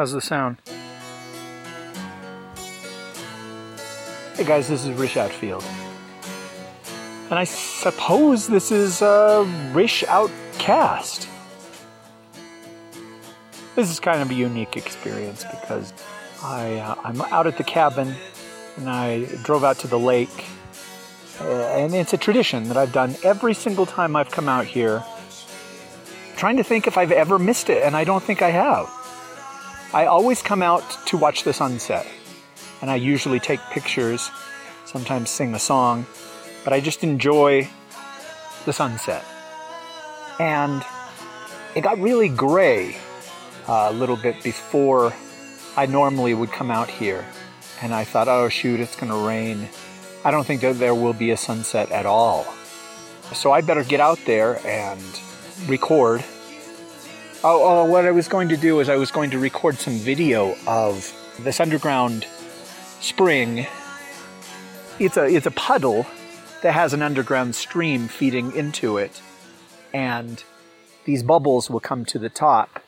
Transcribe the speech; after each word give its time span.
How's 0.00 0.12
the 0.12 0.22
sound? 0.22 0.56
Hey 4.34 4.44
guys, 4.46 4.66
this 4.66 4.86
is 4.86 4.98
Rish 4.98 5.18
Outfield. 5.18 5.62
And 7.28 7.38
I 7.38 7.44
suppose 7.44 8.46
this 8.46 8.72
is 8.72 9.02
a 9.02 9.44
Rish 9.74 10.02
Outcast. 10.04 11.28
This 13.76 13.90
is 13.90 14.00
kind 14.00 14.22
of 14.22 14.30
a 14.30 14.34
unique 14.34 14.78
experience 14.78 15.44
because 15.44 15.92
I, 16.42 16.76
uh, 16.76 16.94
I'm 17.04 17.20
out 17.20 17.46
at 17.46 17.58
the 17.58 17.64
cabin 17.64 18.14
and 18.78 18.88
I 18.88 19.26
drove 19.42 19.64
out 19.64 19.80
to 19.80 19.86
the 19.86 19.98
lake. 19.98 20.46
Uh, 21.38 21.44
and 21.76 21.94
it's 21.94 22.14
a 22.14 22.16
tradition 22.16 22.68
that 22.68 22.78
I've 22.78 22.94
done 22.94 23.16
every 23.22 23.52
single 23.52 23.84
time 23.84 24.16
I've 24.16 24.30
come 24.30 24.48
out 24.48 24.64
here. 24.64 25.04
Trying 26.36 26.56
to 26.56 26.64
think 26.64 26.86
if 26.86 26.96
I've 26.96 27.12
ever 27.12 27.38
missed 27.38 27.68
it, 27.68 27.82
and 27.82 27.94
I 27.94 28.04
don't 28.04 28.22
think 28.22 28.40
I 28.40 28.48
have. 28.48 28.90
I 29.92 30.06
always 30.06 30.40
come 30.40 30.62
out 30.62 30.84
to 31.06 31.16
watch 31.16 31.42
the 31.42 31.52
sunset, 31.52 32.06
and 32.80 32.88
I 32.88 32.94
usually 32.94 33.40
take 33.40 33.58
pictures, 33.72 34.30
sometimes 34.84 35.30
sing 35.30 35.52
a 35.52 35.58
song, 35.58 36.06
but 36.62 36.72
I 36.72 36.80
just 36.80 37.02
enjoy 37.02 37.68
the 38.66 38.72
sunset. 38.72 39.24
And 40.38 40.84
it 41.74 41.80
got 41.80 41.98
really 41.98 42.28
gray 42.28 42.96
uh, 43.68 43.88
a 43.90 43.92
little 43.92 44.16
bit 44.16 44.40
before 44.44 45.12
I 45.76 45.86
normally 45.86 46.34
would 46.34 46.52
come 46.52 46.70
out 46.70 46.88
here. 46.88 47.26
And 47.82 47.92
I 47.92 48.04
thought, 48.04 48.28
oh 48.28 48.48
shoot, 48.48 48.78
it's 48.78 48.94
going 48.94 49.10
to 49.10 49.26
rain. 49.26 49.68
I 50.24 50.30
don't 50.30 50.46
think 50.46 50.60
that 50.60 50.78
there 50.78 50.94
will 50.94 51.14
be 51.14 51.32
a 51.32 51.36
sunset 51.36 51.90
at 51.90 52.06
all. 52.06 52.44
So 53.32 53.50
I 53.50 53.60
better 53.60 53.82
get 53.82 53.98
out 53.98 54.20
there 54.24 54.64
and 54.64 55.02
record 55.66 56.22
Oh, 57.42 57.62
oh, 57.64 57.84
what 57.86 58.04
I 58.04 58.10
was 58.10 58.28
going 58.28 58.50
to 58.50 58.56
do 58.58 58.80
is 58.80 58.90
I 58.90 58.96
was 58.96 59.10
going 59.10 59.30
to 59.30 59.38
record 59.38 59.76
some 59.76 59.94
video 59.94 60.54
of 60.66 61.10
this 61.40 61.58
underground 61.58 62.26
spring. 63.00 63.66
It's 64.98 65.16
a 65.16 65.24
it's 65.24 65.46
a 65.46 65.50
puddle 65.50 66.06
that 66.62 66.74
has 66.74 66.92
an 66.92 67.00
underground 67.00 67.54
stream 67.54 68.08
feeding 68.08 68.54
into 68.54 68.98
it, 68.98 69.22
and 69.94 70.44
these 71.06 71.22
bubbles 71.22 71.70
will 71.70 71.80
come 71.80 72.04
to 72.06 72.18
the 72.18 72.28
top, 72.28 72.82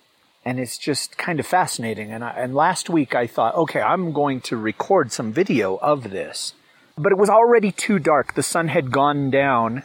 and 0.45 0.61
it's 0.61 0.77
just 0.77 1.17
kind 1.17 1.41
of 1.41 1.47
fascinating. 1.47 2.13
And 2.13 2.23
I, 2.23 2.33
and 2.33 2.55
last 2.55 2.91
week 2.91 3.15
I 3.15 3.27
thought, 3.27 3.55
okay, 3.55 3.81
I'm 3.81 4.13
going 4.13 4.43
to 4.43 4.59
record 4.59 5.13
some 5.13 5.33
video 5.33 5.77
of 5.77 6.11
this, 6.11 6.53
but 6.99 7.11
it 7.11 7.17
was 7.17 7.31
already 7.31 7.73
too 7.73 7.99
dark. 7.99 8.35
The 8.35 8.43
sun 8.43 8.69
had 8.69 8.91
gone 8.91 9.31
down. 9.31 9.79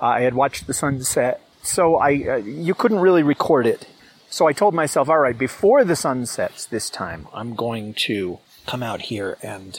Uh, 0.00 0.06
I 0.06 0.20
had 0.22 0.34
watched 0.34 0.66
the 0.66 0.74
sunset, 0.74 1.40
so 1.62 1.98
I 1.98 2.08
uh, 2.08 2.36
you 2.38 2.74
couldn't 2.74 2.98
really 2.98 3.22
record 3.22 3.64
it. 3.68 3.86
So 4.32 4.46
I 4.46 4.54
told 4.54 4.72
myself, 4.72 5.10
all 5.10 5.18
right, 5.18 5.36
before 5.36 5.84
the 5.84 5.94
sun 5.94 6.24
sets 6.24 6.64
this 6.64 6.88
time, 6.88 7.28
I'm 7.34 7.54
going 7.54 7.92
to 8.08 8.38
come 8.66 8.82
out 8.82 9.02
here 9.02 9.36
and 9.42 9.78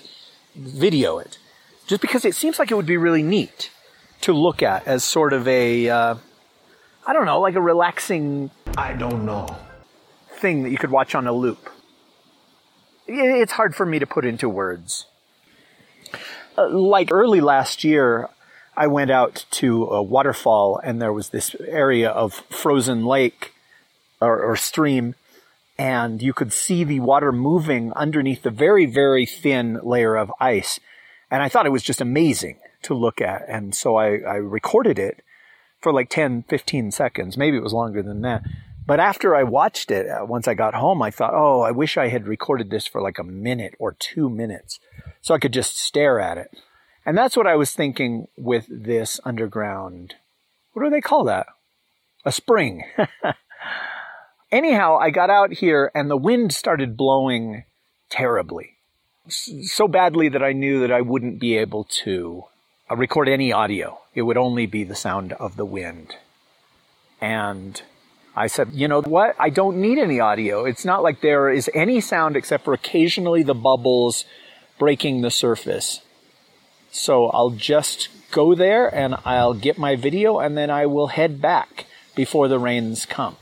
video 0.55 1.17
it, 1.17 1.39
just 1.87 2.03
because 2.03 2.23
it 2.23 2.35
seems 2.35 2.59
like 2.59 2.69
it 2.69 2.75
would 2.75 2.85
be 2.85 2.95
really 2.95 3.23
neat 3.23 3.71
to 4.21 4.31
look 4.31 4.61
at 4.61 4.85
as 4.85 5.03
sort 5.03 5.33
of 5.33 5.47
a 5.47 5.89
uh, 5.89 6.15
I 7.07 7.13
don't 7.13 7.25
know, 7.25 7.41
like 7.41 7.55
a 7.55 7.61
relaxing 7.61 8.51
I 8.77 8.93
don't 8.93 9.25
know 9.25 9.57
thing 10.35 10.61
that 10.61 10.69
you 10.69 10.77
could 10.77 10.91
watch 10.91 11.15
on 11.15 11.25
a 11.25 11.33
loop. 11.33 11.71
It's 13.07 13.53
hard 13.53 13.73
for 13.73 13.87
me 13.87 13.97
to 13.97 14.05
put 14.05 14.23
into 14.23 14.47
words. 14.47 15.07
Uh, 16.55 16.69
like 16.69 17.11
early 17.11 17.41
last 17.41 17.83
year, 17.83 18.29
I 18.77 18.85
went 18.85 19.09
out 19.09 19.47
to 19.49 19.85
a 19.85 20.03
waterfall 20.03 20.79
and 20.83 21.01
there 21.01 21.11
was 21.11 21.29
this 21.29 21.55
area 21.67 22.11
of 22.11 22.35
frozen 22.51 23.03
lake 23.03 23.49
or, 24.23 24.41
or 24.41 24.55
stream, 24.55 25.15
and 25.77 26.21
you 26.21 26.33
could 26.33 26.53
see 26.53 26.83
the 26.83 26.99
water 26.99 27.31
moving 27.31 27.91
underneath 27.93 28.43
the 28.43 28.51
very, 28.51 28.85
very 28.85 29.25
thin 29.25 29.79
layer 29.83 30.15
of 30.15 30.31
ice. 30.39 30.79
And 31.31 31.41
I 31.41 31.49
thought 31.49 31.65
it 31.65 31.71
was 31.71 31.83
just 31.83 32.01
amazing 32.01 32.59
to 32.83 32.93
look 32.93 33.21
at. 33.21 33.47
And 33.47 33.73
so 33.73 33.95
I, 33.95 34.17
I 34.19 34.35
recorded 34.35 34.99
it 34.99 35.23
for 35.81 35.91
like 35.91 36.09
10, 36.09 36.43
15 36.43 36.91
seconds. 36.91 37.37
Maybe 37.37 37.57
it 37.57 37.63
was 37.63 37.73
longer 37.73 38.03
than 38.03 38.21
that. 38.21 38.43
But 38.85 38.99
after 38.99 39.35
I 39.35 39.43
watched 39.43 39.91
it, 39.91 40.07
uh, 40.09 40.25
once 40.25 40.47
I 40.47 40.53
got 40.53 40.75
home, 40.75 41.01
I 41.01 41.09
thought, 41.09 41.33
oh, 41.33 41.61
I 41.61 41.71
wish 41.71 41.97
I 41.97 42.09
had 42.09 42.27
recorded 42.27 42.69
this 42.69 42.85
for 42.85 43.01
like 43.01 43.17
a 43.17 43.23
minute 43.23 43.75
or 43.79 43.95
two 43.97 44.29
minutes 44.29 44.79
so 45.21 45.33
I 45.33 45.39
could 45.39 45.53
just 45.53 45.79
stare 45.79 46.19
at 46.19 46.37
it. 46.37 46.51
And 47.05 47.17
that's 47.17 47.35
what 47.35 47.47
I 47.47 47.55
was 47.55 47.71
thinking 47.71 48.27
with 48.37 48.67
this 48.69 49.19
underground. 49.25 50.15
What 50.73 50.83
do 50.83 50.89
they 50.89 51.01
call 51.01 51.23
that? 51.25 51.47
A 52.25 52.31
spring. 52.31 52.83
anyhow, 54.53 54.97
I 54.97 55.09
got 55.09 55.29
out 55.29 55.51
here 55.51 55.91
and 55.93 56.09
the 56.09 56.17
wind 56.17 56.53
started 56.53 56.95
blowing 56.95 57.65
terribly. 58.09 58.77
So 59.27 59.87
badly 59.87 60.29
that 60.29 60.43
I 60.43 60.53
knew 60.53 60.81
that 60.81 60.91
I 60.91 61.01
wouldn't 61.01 61.39
be 61.39 61.57
able 61.57 61.85
to 62.03 62.43
uh, 62.89 62.95
record 62.95 63.27
any 63.27 63.51
audio. 63.51 63.99
It 64.13 64.21
would 64.21 64.37
only 64.37 64.65
be 64.65 64.83
the 64.83 64.95
sound 64.95 65.33
of 65.33 65.55
the 65.55 65.65
wind. 65.65 66.15
And 67.19 67.81
I 68.35 68.47
said, 68.47 68.69
you 68.73 68.87
know 68.87 69.01
what? 69.01 69.35
I 69.39 69.49
don't 69.49 69.77
need 69.77 69.97
any 69.97 70.19
audio. 70.19 70.65
It's 70.65 70.85
not 70.85 71.03
like 71.03 71.21
there 71.21 71.49
is 71.49 71.69
any 71.73 72.01
sound 72.01 72.35
except 72.35 72.65
for 72.65 72.73
occasionally 72.73 73.43
the 73.43 73.53
bubbles 73.53 74.25
breaking 74.77 75.21
the 75.21 75.31
surface. 75.31 76.01
So 76.91 77.27
I'll 77.27 77.51
just 77.51 78.09
go 78.31 78.53
there 78.55 78.93
and 78.93 79.15
I'll 79.25 79.53
get 79.53 79.77
my 79.77 79.95
video 79.95 80.39
and 80.39 80.57
then 80.57 80.69
I 80.69 80.85
will 80.85 81.07
head 81.07 81.41
back 81.41 81.85
before 82.15 82.47
the 82.47 82.59
rains 82.59 83.05
come. 83.05 83.37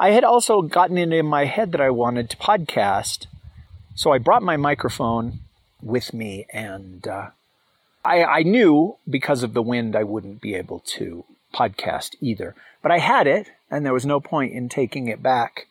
I 0.00 0.10
had 0.10 0.22
also 0.22 0.62
gotten 0.62 0.96
it 0.96 1.12
in 1.12 1.26
my 1.26 1.46
head 1.46 1.72
that 1.72 1.80
I 1.80 1.90
wanted 1.90 2.30
to 2.30 2.36
podcast. 2.36 3.26
So 3.96 4.12
I 4.12 4.18
brought 4.18 4.44
my 4.44 4.56
microphone 4.56 5.40
with 5.82 6.14
me 6.14 6.46
and 6.52 7.06
uh, 7.08 7.30
I, 8.04 8.22
I 8.22 8.42
knew 8.44 8.96
because 9.10 9.42
of 9.42 9.54
the 9.54 9.62
wind 9.62 9.96
I 9.96 10.04
wouldn't 10.04 10.40
be 10.40 10.54
able 10.54 10.80
to 10.96 11.24
podcast 11.52 12.14
either. 12.20 12.54
But 12.80 12.92
I 12.92 12.98
had 12.98 13.26
it 13.26 13.50
and 13.72 13.84
there 13.84 13.92
was 13.92 14.06
no 14.06 14.20
point 14.20 14.52
in 14.52 14.68
taking 14.68 15.08
it 15.08 15.20
back. 15.20 15.66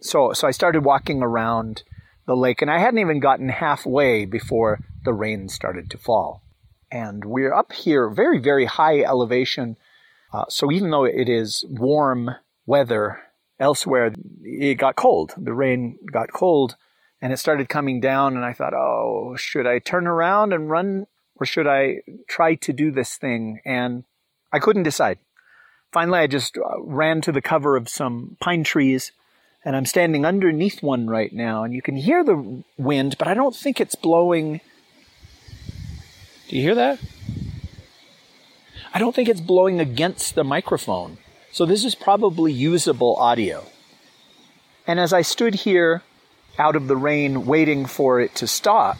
So, 0.00 0.32
so 0.32 0.48
I 0.48 0.50
started 0.50 0.82
walking 0.84 1.22
around 1.22 1.82
the 2.26 2.36
lake 2.36 2.62
and 2.62 2.70
I 2.70 2.78
hadn't 2.78 3.00
even 3.00 3.20
gotten 3.20 3.50
halfway 3.50 4.24
before 4.24 4.80
the 5.04 5.12
rain 5.12 5.50
started 5.50 5.90
to 5.90 5.98
fall. 5.98 6.42
And 6.90 7.26
we're 7.26 7.52
up 7.52 7.72
here, 7.72 8.08
very, 8.08 8.38
very 8.38 8.64
high 8.64 9.00
elevation. 9.00 9.76
Uh, 10.32 10.46
so 10.48 10.72
even 10.72 10.90
though 10.90 11.04
it 11.04 11.28
is 11.28 11.62
warm 11.68 12.30
weather 12.66 13.20
elsewhere, 13.58 14.12
it 14.42 14.76
got 14.76 14.96
cold. 14.96 15.34
The 15.36 15.54
rain 15.54 15.98
got 16.10 16.32
cold 16.32 16.76
and 17.20 17.32
it 17.32 17.38
started 17.38 17.68
coming 17.68 18.00
down. 18.00 18.36
And 18.36 18.44
I 18.44 18.52
thought, 18.52 18.74
oh, 18.74 19.34
should 19.36 19.66
I 19.66 19.78
turn 19.78 20.06
around 20.06 20.52
and 20.52 20.70
run 20.70 21.06
or 21.36 21.46
should 21.46 21.66
I 21.66 22.02
try 22.28 22.54
to 22.56 22.72
do 22.72 22.90
this 22.90 23.16
thing? 23.16 23.60
And 23.64 24.04
I 24.52 24.58
couldn't 24.58 24.82
decide. 24.82 25.18
Finally, 25.92 26.20
I 26.20 26.26
just 26.26 26.56
uh, 26.58 26.82
ran 26.82 27.20
to 27.22 27.32
the 27.32 27.42
cover 27.42 27.76
of 27.76 27.88
some 27.88 28.36
pine 28.40 28.64
trees 28.64 29.12
and 29.64 29.74
I'm 29.74 29.86
standing 29.86 30.26
underneath 30.26 30.82
one 30.82 31.06
right 31.06 31.32
now. 31.32 31.64
And 31.64 31.72
you 31.72 31.80
can 31.80 31.96
hear 31.96 32.22
the 32.22 32.62
wind, 32.76 33.16
but 33.18 33.28
I 33.28 33.34
don't 33.34 33.56
think 33.56 33.80
it's 33.80 33.94
blowing. 33.94 34.60
Do 36.48 36.56
you 36.56 36.62
hear 36.62 36.74
that? 36.74 36.98
I 38.92 38.98
don't 38.98 39.14
think 39.14 39.28
it's 39.28 39.40
blowing 39.40 39.80
against 39.80 40.34
the 40.34 40.44
microphone. 40.44 41.18
So 41.54 41.64
this 41.64 41.84
is 41.84 41.94
probably 41.94 42.50
usable 42.50 43.14
audio. 43.14 43.66
And 44.88 44.98
as 44.98 45.12
I 45.12 45.22
stood 45.22 45.54
here 45.54 46.02
out 46.58 46.74
of 46.74 46.88
the 46.88 46.96
rain 46.96 47.46
waiting 47.46 47.86
for 47.86 48.18
it 48.18 48.34
to 48.34 48.48
stop, 48.48 48.98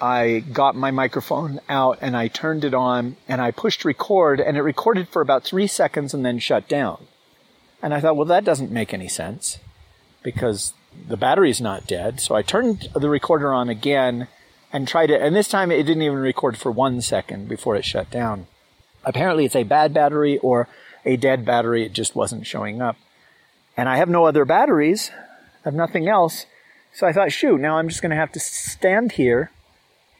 I 0.00 0.44
got 0.52 0.76
my 0.76 0.92
microphone 0.92 1.58
out 1.68 1.98
and 2.00 2.16
I 2.16 2.28
turned 2.28 2.64
it 2.64 2.74
on 2.74 3.16
and 3.26 3.40
I 3.40 3.50
pushed 3.50 3.84
record 3.84 4.40
and 4.40 4.56
it 4.56 4.62
recorded 4.62 5.08
for 5.08 5.20
about 5.20 5.42
three 5.42 5.66
seconds 5.66 6.14
and 6.14 6.24
then 6.24 6.38
shut 6.38 6.68
down. 6.68 7.08
And 7.82 7.92
I 7.92 8.00
thought, 8.00 8.16
well, 8.16 8.26
that 8.26 8.44
doesn't 8.44 8.70
make 8.70 8.94
any 8.94 9.08
sense 9.08 9.58
because 10.22 10.74
the 11.08 11.16
battery's 11.16 11.60
not 11.60 11.88
dead. 11.88 12.20
So 12.20 12.36
I 12.36 12.42
turned 12.42 12.88
the 12.94 13.10
recorder 13.10 13.52
on 13.52 13.68
again 13.68 14.28
and 14.72 14.86
tried 14.86 15.10
it. 15.10 15.20
And 15.20 15.34
this 15.34 15.48
time 15.48 15.72
it 15.72 15.82
didn't 15.82 16.02
even 16.02 16.18
record 16.18 16.56
for 16.56 16.70
one 16.70 17.00
second 17.00 17.48
before 17.48 17.74
it 17.74 17.84
shut 17.84 18.12
down. 18.12 18.46
Apparently 19.04 19.44
it's 19.44 19.56
a 19.56 19.64
bad 19.64 19.92
battery 19.92 20.38
or 20.38 20.68
a 21.06 21.16
dead 21.16 21.44
battery. 21.44 21.86
It 21.86 21.92
just 21.92 22.14
wasn't 22.14 22.46
showing 22.46 22.82
up. 22.82 22.96
And 23.76 23.88
I 23.88 23.96
have 23.96 24.08
no 24.08 24.26
other 24.26 24.44
batteries. 24.44 25.10
I 25.64 25.68
have 25.68 25.74
nothing 25.74 26.08
else. 26.08 26.46
So 26.92 27.06
I 27.06 27.12
thought, 27.12 27.32
shoot, 27.32 27.60
now 27.60 27.78
I'm 27.78 27.88
just 27.88 28.02
going 28.02 28.10
to 28.10 28.16
have 28.16 28.32
to 28.32 28.40
stand 28.40 29.12
here 29.12 29.50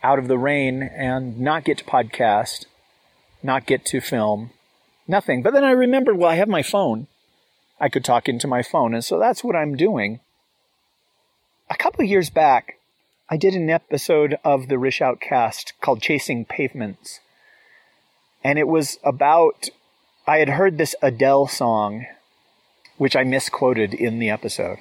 out 0.03 0.19
of 0.19 0.29
the 0.29 0.39
rain 0.39 0.83
and 0.83 1.41
not 1.41 1.65
get 1.65 1.79
to 1.79 1.85
podcast, 1.85 2.67
not 3.43 3.67
get 3.67 3.85
to 3.87 4.01
film, 4.01 4.51
nothing. 5.09 5.43
But 5.43 5.53
then 5.53 5.65
I 5.65 5.73
remembered, 5.73 6.17
well, 6.17 6.31
I 6.31 6.37
have 6.37 6.49
my 6.49 6.63
phone. 6.63 7.07
I 7.81 7.89
could 7.89 8.05
talk 8.05 8.29
into 8.29 8.47
my 8.47 8.63
phone. 8.63 8.95
And 8.95 9.05
so 9.05 9.19
that's 9.19 9.43
what 9.43 9.57
I'm 9.57 9.77
doing. 9.77 10.21
A 11.69 11.77
couple 11.77 12.05
of 12.05 12.11
years 12.11 12.31
back, 12.31 12.79
I 13.29 13.37
did 13.37 13.55
an 13.55 13.71
episode 13.71 14.39
of 14.45 14.69
the 14.69 14.79
Rish 14.79 15.01
Outcast 15.01 15.73
called 15.81 16.01
Chasing 16.01 16.45
Pavements. 16.45 17.21
And 18.45 18.59
it 18.59 18.69
was 18.69 18.99
about 19.03 19.71
I 20.29 20.39
had 20.39 20.49
heard 20.49 20.77
this 20.77 20.97
Adele 21.03 21.47
song, 21.47 22.07
which 22.97 23.15
I 23.15 23.23
misquoted 23.23 23.95
in 23.95 24.19
the 24.19 24.29
episode. 24.31 24.79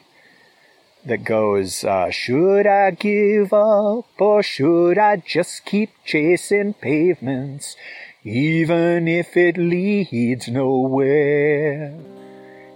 that 1.06 1.24
goes, 1.24 1.84
uh, 1.84 2.10
Should 2.10 2.66
I 2.66 2.90
give 2.90 3.54
up 3.54 4.20
or 4.20 4.42
should 4.42 4.98
I 4.98 5.18
just 5.18 5.64
keep 5.64 5.92
chasing 6.04 6.74
pavements, 6.74 7.76
even 8.24 9.08
if 9.08 9.38
it 9.38 9.56
leads 9.56 10.48
nowhere? 10.48 11.96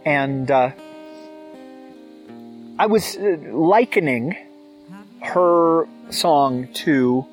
And 0.05 0.51
uh, 0.51 0.71
I 2.77 2.85
was 2.85 3.17
uh, 3.17 3.37
likening 3.51 4.37
her 5.23 5.87
song 6.11 6.71
to 6.85 7.25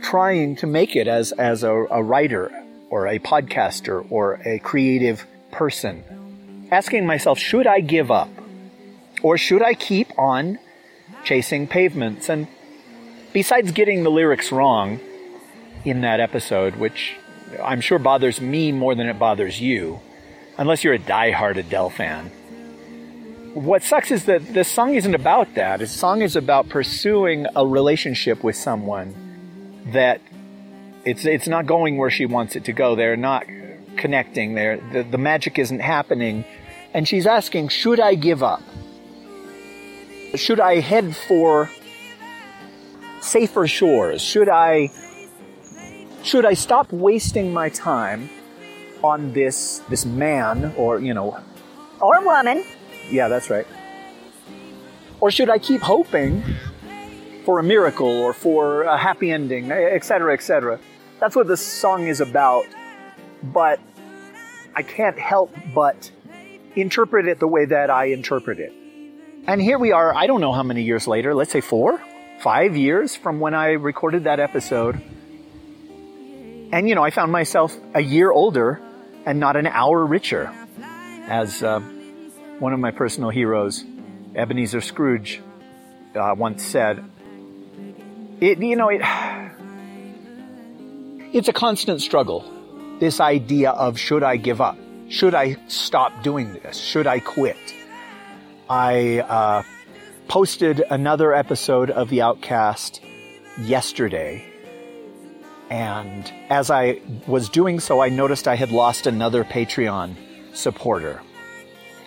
trying 0.00 0.56
to 0.56 0.66
make 0.66 0.96
it 0.96 1.08
as, 1.08 1.32
as 1.32 1.62
a, 1.62 1.74
a 1.90 2.02
writer 2.02 2.61
or 2.92 3.06
a 3.06 3.18
podcaster 3.18 4.06
or 4.10 4.34
a 4.44 4.58
creative 4.58 5.26
person. 5.50 6.68
Asking 6.70 7.06
myself, 7.06 7.38
should 7.38 7.66
I 7.66 7.80
give 7.80 8.10
up? 8.10 8.28
Or 9.22 9.38
should 9.38 9.62
I 9.62 9.72
keep 9.72 10.18
on 10.18 10.58
chasing 11.24 11.66
pavements? 11.66 12.28
And 12.28 12.48
besides 13.32 13.72
getting 13.72 14.02
the 14.02 14.10
lyrics 14.10 14.52
wrong 14.52 15.00
in 15.86 16.02
that 16.02 16.20
episode, 16.20 16.76
which 16.76 17.16
I'm 17.64 17.80
sure 17.80 17.98
bothers 17.98 18.42
me 18.42 18.72
more 18.72 18.94
than 18.94 19.08
it 19.08 19.18
bothers 19.18 19.58
you, 19.58 20.00
unless 20.58 20.84
you're 20.84 20.92
a 20.92 20.98
die-hard 20.98 21.56
Adele 21.56 21.88
fan. 21.88 22.26
What 23.54 23.82
sucks 23.82 24.10
is 24.10 24.26
that 24.26 24.52
this 24.52 24.68
song 24.68 24.96
isn't 24.96 25.14
about 25.14 25.54
that. 25.54 25.78
This 25.78 25.92
song 25.92 26.20
is 26.20 26.36
about 26.36 26.68
pursuing 26.68 27.46
a 27.56 27.66
relationship 27.66 28.44
with 28.44 28.56
someone 28.56 29.14
that 29.92 30.20
it's 31.04 31.24
it's 31.24 31.48
not 31.48 31.66
going 31.66 31.96
where 31.96 32.10
she 32.10 32.26
wants 32.26 32.56
it 32.56 32.64
to 32.64 32.72
go. 32.72 32.94
They're 32.94 33.16
not 33.16 33.46
connecting. 33.96 34.54
There, 34.54 34.78
the, 34.92 35.02
the 35.02 35.18
magic 35.18 35.58
isn't 35.58 35.80
happening, 35.80 36.44
and 36.94 37.06
she's 37.06 37.26
asking, 37.26 37.68
"Should 37.68 38.00
I 38.00 38.14
give 38.14 38.42
up? 38.42 38.62
Should 40.34 40.60
I 40.60 40.80
head 40.80 41.14
for 41.16 41.70
safer 43.20 43.66
shores? 43.66 44.22
Should 44.22 44.48
I 44.48 44.90
should 46.22 46.44
I 46.44 46.54
stop 46.54 46.92
wasting 46.92 47.52
my 47.52 47.68
time 47.68 48.30
on 49.02 49.32
this 49.32 49.82
this 49.88 50.04
man 50.04 50.72
or 50.76 51.00
you 51.00 51.14
know 51.14 51.38
or 52.00 52.24
woman? 52.24 52.64
Yeah, 53.10 53.28
that's 53.28 53.50
right. 53.50 53.66
Or 55.20 55.30
should 55.30 55.50
I 55.50 55.58
keep 55.58 55.82
hoping 55.82 56.42
for 57.44 57.58
a 57.58 57.62
miracle 57.62 58.08
or 58.08 58.32
for 58.32 58.82
a 58.82 58.96
happy 58.96 59.30
ending, 59.30 59.70
etc., 59.70 60.32
etc.? 60.32 60.78
That's 61.22 61.36
what 61.36 61.46
this 61.46 61.64
song 61.64 62.08
is 62.08 62.20
about. 62.20 62.66
But 63.44 63.78
I 64.74 64.82
can't 64.82 65.16
help 65.16 65.54
but 65.72 66.10
interpret 66.74 67.28
it 67.28 67.38
the 67.38 67.46
way 67.46 67.64
that 67.64 67.90
I 67.90 68.06
interpret 68.06 68.58
it. 68.58 68.72
And 69.46 69.62
here 69.62 69.78
we 69.78 69.92
are, 69.92 70.12
I 70.12 70.26
don't 70.26 70.40
know 70.40 70.50
how 70.50 70.64
many 70.64 70.82
years 70.82 71.06
later, 71.06 71.32
let's 71.32 71.52
say 71.52 71.60
four, 71.60 72.02
five 72.40 72.76
years 72.76 73.14
from 73.14 73.38
when 73.38 73.54
I 73.54 73.74
recorded 73.74 74.24
that 74.24 74.40
episode. 74.40 75.00
And, 76.72 76.88
you 76.88 76.96
know, 76.96 77.04
I 77.04 77.10
found 77.10 77.30
myself 77.30 77.72
a 77.94 78.00
year 78.00 78.32
older 78.32 78.80
and 79.24 79.38
not 79.38 79.54
an 79.54 79.68
hour 79.68 80.04
richer. 80.04 80.52
As 81.28 81.62
uh, 81.62 81.78
one 82.58 82.72
of 82.72 82.80
my 82.80 82.90
personal 82.90 83.30
heroes, 83.30 83.84
Ebenezer 84.34 84.80
Scrooge, 84.80 85.40
uh, 86.16 86.34
once 86.36 86.64
said, 86.64 87.04
it, 88.40 88.58
you 88.58 88.74
know, 88.74 88.88
it, 88.88 89.02
it's 91.32 91.48
a 91.48 91.52
constant 91.52 92.00
struggle. 92.02 92.44
This 92.98 93.20
idea 93.20 93.70
of 93.70 93.98
should 93.98 94.22
I 94.22 94.36
give 94.36 94.60
up? 94.60 94.76
Should 95.08 95.34
I 95.34 95.56
stop 95.66 96.22
doing 96.22 96.52
this? 96.52 96.78
Should 96.78 97.06
I 97.06 97.20
quit? 97.20 97.56
I 98.68 99.20
uh, 99.20 99.62
posted 100.28 100.82
another 100.90 101.32
episode 101.32 101.90
of 101.90 102.10
The 102.10 102.22
Outcast 102.22 103.00
yesterday. 103.60 104.44
And 105.70 106.30
as 106.50 106.70
I 106.70 107.00
was 107.26 107.48
doing 107.48 107.80
so, 107.80 108.00
I 108.00 108.08
noticed 108.10 108.46
I 108.46 108.56
had 108.56 108.70
lost 108.70 109.06
another 109.06 109.42
Patreon 109.42 110.16
supporter. 110.54 111.22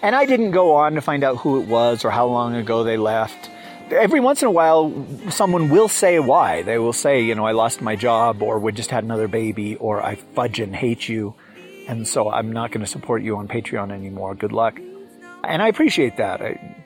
And 0.03 0.15
I 0.15 0.25
didn't 0.25 0.51
go 0.51 0.75
on 0.75 0.93
to 0.95 1.01
find 1.01 1.23
out 1.23 1.37
who 1.37 1.61
it 1.61 1.67
was 1.67 2.05
or 2.05 2.11
how 2.11 2.27
long 2.27 2.55
ago 2.55 2.83
they 2.83 2.97
left. 2.97 3.49
Every 3.91 4.19
once 4.19 4.41
in 4.41 4.47
a 4.47 4.51
while, 4.51 5.05
someone 5.29 5.69
will 5.69 5.87
say 5.87 6.17
why. 6.19 6.63
They 6.63 6.79
will 6.79 6.93
say, 6.93 7.21
you 7.21 7.35
know, 7.35 7.45
I 7.45 7.51
lost 7.51 7.81
my 7.81 7.95
job, 7.95 8.41
or 8.41 8.57
we 8.57 8.71
just 8.71 8.89
had 8.89 9.03
another 9.03 9.27
baby, 9.27 9.75
or 9.75 10.01
I 10.03 10.15
fudge 10.15 10.59
and 10.59 10.75
hate 10.75 11.07
you, 11.07 11.35
and 11.87 12.07
so 12.07 12.31
I'm 12.31 12.51
not 12.51 12.71
going 12.71 12.83
to 12.83 12.89
support 12.89 13.21
you 13.21 13.37
on 13.37 13.47
Patreon 13.47 13.91
anymore. 13.91 14.33
Good 14.33 14.51
luck. 14.51 14.79
And 15.43 15.61
I 15.61 15.67
appreciate 15.67 16.17
that. 16.17 16.41
I, 16.41 16.83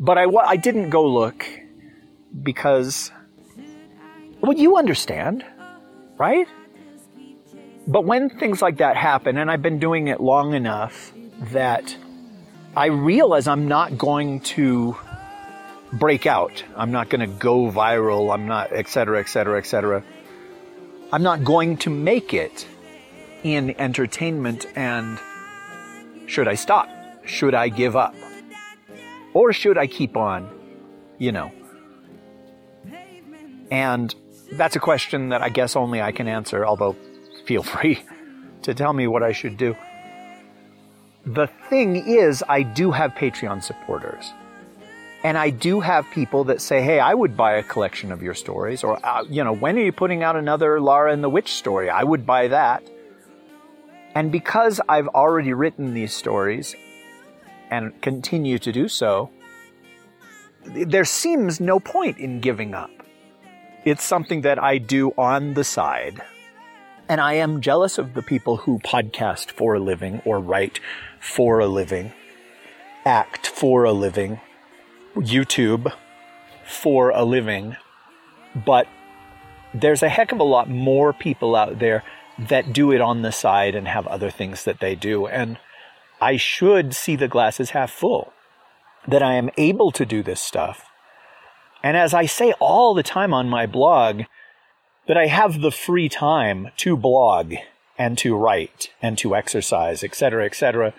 but 0.00 0.16
I, 0.16 0.24
I 0.24 0.56
didn't 0.56 0.88
go 0.88 1.06
look 1.06 1.46
because, 2.42 3.12
well, 4.40 4.54
you 4.54 4.78
understand, 4.78 5.44
right? 6.16 6.48
But 7.86 8.06
when 8.06 8.30
things 8.30 8.62
like 8.62 8.78
that 8.78 8.96
happen, 8.96 9.36
and 9.36 9.50
I've 9.50 9.62
been 9.62 9.78
doing 9.78 10.08
it 10.08 10.18
long 10.18 10.54
enough 10.54 11.12
that 11.52 11.94
I 12.74 12.86
realize 12.86 13.46
I'm 13.46 13.68
not 13.68 13.98
going 13.98 14.40
to 14.40 14.96
break 15.92 16.26
out. 16.26 16.64
I'm 16.76 16.90
not 16.90 17.08
going 17.08 17.20
to 17.20 17.26
go 17.26 17.70
viral. 17.70 18.32
I'm 18.32 18.46
not, 18.46 18.72
et 18.72 18.88
cetera, 18.88 19.20
et 19.20 19.28
cetera, 19.28 19.58
et 19.58 19.66
cetera. 19.66 20.02
I'm 21.12 21.22
not 21.22 21.44
going 21.44 21.76
to 21.78 21.90
make 21.90 22.32
it 22.32 22.66
in 23.42 23.78
entertainment. 23.78 24.66
And 24.74 25.18
should 26.26 26.48
I 26.48 26.54
stop? 26.54 26.88
Should 27.24 27.54
I 27.54 27.68
give 27.68 27.96
up? 27.96 28.14
Or 29.34 29.52
should 29.52 29.78
I 29.78 29.86
keep 29.86 30.16
on? 30.16 30.48
You 31.18 31.32
know. 31.32 31.52
And 33.70 34.14
that's 34.52 34.76
a 34.76 34.80
question 34.80 35.30
that 35.30 35.40
I 35.40 35.48
guess 35.48 35.76
only 35.76 36.02
I 36.02 36.12
can 36.12 36.28
answer, 36.28 36.64
although 36.66 36.96
feel 37.44 37.62
free 37.74 38.02
to 38.62 38.74
tell 38.74 38.92
me 38.92 39.06
what 39.06 39.22
I 39.22 39.32
should 39.32 39.56
do. 39.56 39.76
The 41.24 41.46
thing 41.70 41.96
is, 41.96 42.42
I 42.48 42.62
do 42.62 42.90
have 42.90 43.12
Patreon 43.12 43.62
supporters. 43.62 44.32
And 45.24 45.38
I 45.38 45.50
do 45.50 45.78
have 45.80 46.10
people 46.10 46.44
that 46.44 46.60
say, 46.60 46.82
hey, 46.82 46.98
I 46.98 47.14
would 47.14 47.36
buy 47.36 47.54
a 47.54 47.62
collection 47.62 48.10
of 48.10 48.22
your 48.22 48.34
stories. 48.34 48.82
Or, 48.82 48.98
uh, 49.06 49.22
you 49.28 49.44
know, 49.44 49.52
when 49.52 49.78
are 49.78 49.82
you 49.82 49.92
putting 49.92 50.24
out 50.24 50.34
another 50.34 50.80
Lara 50.80 51.12
and 51.12 51.22
the 51.22 51.28
Witch 51.28 51.52
story? 51.52 51.88
I 51.88 52.02
would 52.02 52.26
buy 52.26 52.48
that. 52.48 52.82
And 54.14 54.32
because 54.32 54.80
I've 54.88 55.08
already 55.08 55.52
written 55.52 55.94
these 55.94 56.12
stories 56.12 56.74
and 57.70 58.00
continue 58.02 58.58
to 58.58 58.72
do 58.72 58.88
so, 58.88 59.30
there 60.64 61.04
seems 61.04 61.60
no 61.60 61.78
point 61.78 62.18
in 62.18 62.40
giving 62.40 62.74
up. 62.74 62.90
It's 63.84 64.04
something 64.04 64.42
that 64.42 64.62
I 64.62 64.78
do 64.78 65.12
on 65.16 65.54
the 65.54 65.64
side. 65.64 66.20
And 67.08 67.20
I 67.20 67.34
am 67.34 67.60
jealous 67.60 67.98
of 67.98 68.14
the 68.14 68.22
people 68.22 68.56
who 68.56 68.78
podcast 68.80 69.50
for 69.50 69.74
a 69.74 69.80
living 69.80 70.20
or 70.24 70.40
write 70.40 70.80
for 71.20 71.60
a 71.60 71.66
living, 71.66 72.12
act 73.04 73.46
for 73.46 73.84
a 73.84 73.92
living, 73.92 74.40
YouTube 75.16 75.92
for 76.64 77.10
a 77.10 77.24
living, 77.24 77.76
but 78.54 78.86
there's 79.74 80.02
a 80.02 80.08
heck 80.08 80.32
of 80.32 80.40
a 80.40 80.44
lot 80.44 80.68
more 80.68 81.12
people 81.12 81.56
out 81.56 81.78
there 81.78 82.02
that 82.38 82.72
do 82.72 82.92
it 82.92 83.00
on 83.00 83.22
the 83.22 83.32
side 83.32 83.74
and 83.74 83.88
have 83.88 84.06
other 84.06 84.30
things 84.30 84.64
that 84.64 84.80
they 84.80 84.94
do. 84.94 85.26
And 85.26 85.58
I 86.20 86.36
should 86.36 86.94
see 86.94 87.16
the 87.16 87.28
glasses 87.28 87.70
half 87.70 87.90
full 87.90 88.32
that 89.06 89.22
I 89.22 89.34
am 89.34 89.50
able 89.56 89.90
to 89.92 90.06
do 90.06 90.22
this 90.22 90.40
stuff. 90.40 90.86
And 91.82 91.96
as 91.96 92.14
I 92.14 92.26
say 92.26 92.52
all 92.60 92.94
the 92.94 93.02
time 93.02 93.34
on 93.34 93.48
my 93.48 93.66
blog, 93.66 94.22
that 95.08 95.16
I 95.16 95.26
have 95.26 95.60
the 95.60 95.72
free 95.72 96.08
time 96.08 96.68
to 96.76 96.96
blog 96.96 97.54
and 97.98 98.16
to 98.18 98.36
write 98.36 98.90
and 99.02 99.18
to 99.18 99.34
exercise, 99.34 100.04
etc., 100.04 100.46
etc. 100.46 100.94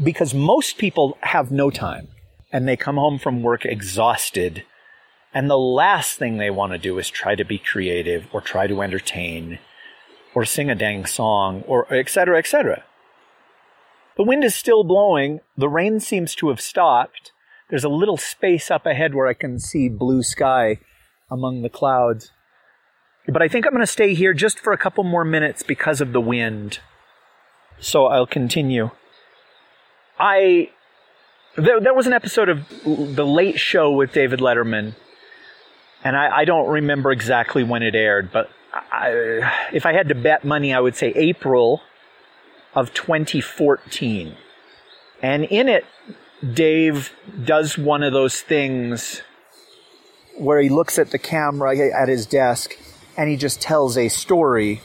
Because 0.00 0.32
most 0.32 0.78
people 0.78 1.18
have 1.22 1.50
no 1.50 1.70
time 1.70 2.08
and 2.52 2.66
they 2.66 2.76
come 2.76 2.96
home 2.96 3.18
from 3.18 3.42
work 3.42 3.64
exhausted. 3.64 4.64
And 5.32 5.48
the 5.48 5.58
last 5.58 6.18
thing 6.18 6.36
they 6.36 6.50
want 6.50 6.72
to 6.72 6.78
do 6.78 6.98
is 6.98 7.08
try 7.08 7.34
to 7.34 7.44
be 7.44 7.58
creative 7.58 8.26
or 8.32 8.40
try 8.40 8.66
to 8.66 8.82
entertain 8.82 9.58
or 10.34 10.44
sing 10.44 10.70
a 10.70 10.74
dang 10.74 11.06
song 11.06 11.62
or 11.66 11.92
etc. 11.92 12.38
etc. 12.38 12.84
The 14.16 14.24
wind 14.24 14.44
is 14.44 14.54
still 14.54 14.84
blowing. 14.84 15.40
The 15.56 15.68
rain 15.68 16.00
seems 16.00 16.34
to 16.36 16.48
have 16.48 16.60
stopped. 16.60 17.32
There's 17.68 17.84
a 17.84 17.88
little 17.88 18.16
space 18.16 18.70
up 18.70 18.84
ahead 18.84 19.14
where 19.14 19.28
I 19.28 19.34
can 19.34 19.58
see 19.58 19.88
blue 19.88 20.22
sky 20.22 20.78
among 21.30 21.62
the 21.62 21.68
clouds. 21.68 22.32
But 23.28 23.42
I 23.42 23.48
think 23.48 23.64
I'm 23.64 23.72
going 23.72 23.82
to 23.82 23.86
stay 23.86 24.14
here 24.14 24.34
just 24.34 24.58
for 24.58 24.72
a 24.72 24.78
couple 24.78 25.04
more 25.04 25.24
minutes 25.24 25.62
because 25.62 26.00
of 26.00 26.12
the 26.12 26.20
wind. 26.20 26.80
So 27.78 28.06
I'll 28.06 28.26
continue. 28.26 28.90
I 30.18 30.70
there, 31.60 31.80
there 31.80 31.94
was 31.94 32.06
an 32.06 32.12
episode 32.12 32.48
of 32.48 32.68
The 32.84 33.24
Late 33.24 33.58
Show 33.58 33.92
with 33.92 34.12
David 34.12 34.40
Letterman, 34.40 34.94
and 36.02 36.16
I, 36.16 36.38
I 36.38 36.44
don't 36.44 36.68
remember 36.68 37.10
exactly 37.12 37.62
when 37.62 37.82
it 37.82 37.94
aired, 37.94 38.30
but 38.32 38.50
I, 38.72 39.68
if 39.72 39.86
I 39.86 39.92
had 39.92 40.08
to 40.08 40.14
bet 40.14 40.44
money, 40.44 40.72
I 40.72 40.80
would 40.80 40.96
say 40.96 41.08
April 41.14 41.82
of 42.74 42.94
2014. 42.94 44.34
And 45.22 45.44
in 45.44 45.68
it, 45.68 45.84
Dave 46.54 47.12
does 47.44 47.76
one 47.76 48.02
of 48.02 48.12
those 48.12 48.40
things 48.40 49.22
where 50.38 50.60
he 50.60 50.68
looks 50.68 50.98
at 50.98 51.10
the 51.10 51.18
camera 51.18 51.76
at 51.76 52.08
his 52.08 52.24
desk 52.24 52.76
and 53.16 53.28
he 53.28 53.36
just 53.36 53.60
tells 53.60 53.98
a 53.98 54.08
story. 54.08 54.80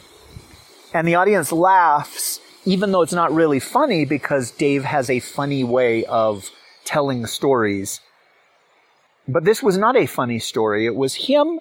And 0.92 1.08
the 1.08 1.14
audience 1.14 1.52
laughs, 1.52 2.40
even 2.64 2.92
though 2.92 3.02
it's 3.02 3.12
not 3.12 3.32
really 3.32 3.60
funny, 3.60 4.04
because 4.04 4.50
Dave 4.50 4.84
has 4.84 5.08
a 5.08 5.20
funny 5.20 5.64
way 5.64 6.04
of 6.04 6.50
telling 6.86 7.26
stories. 7.26 8.00
But 9.28 9.44
this 9.44 9.62
was 9.62 9.76
not 9.76 9.96
a 9.96 10.06
funny 10.06 10.38
story. 10.38 10.86
It 10.86 10.96
was 10.96 11.26
him. 11.26 11.60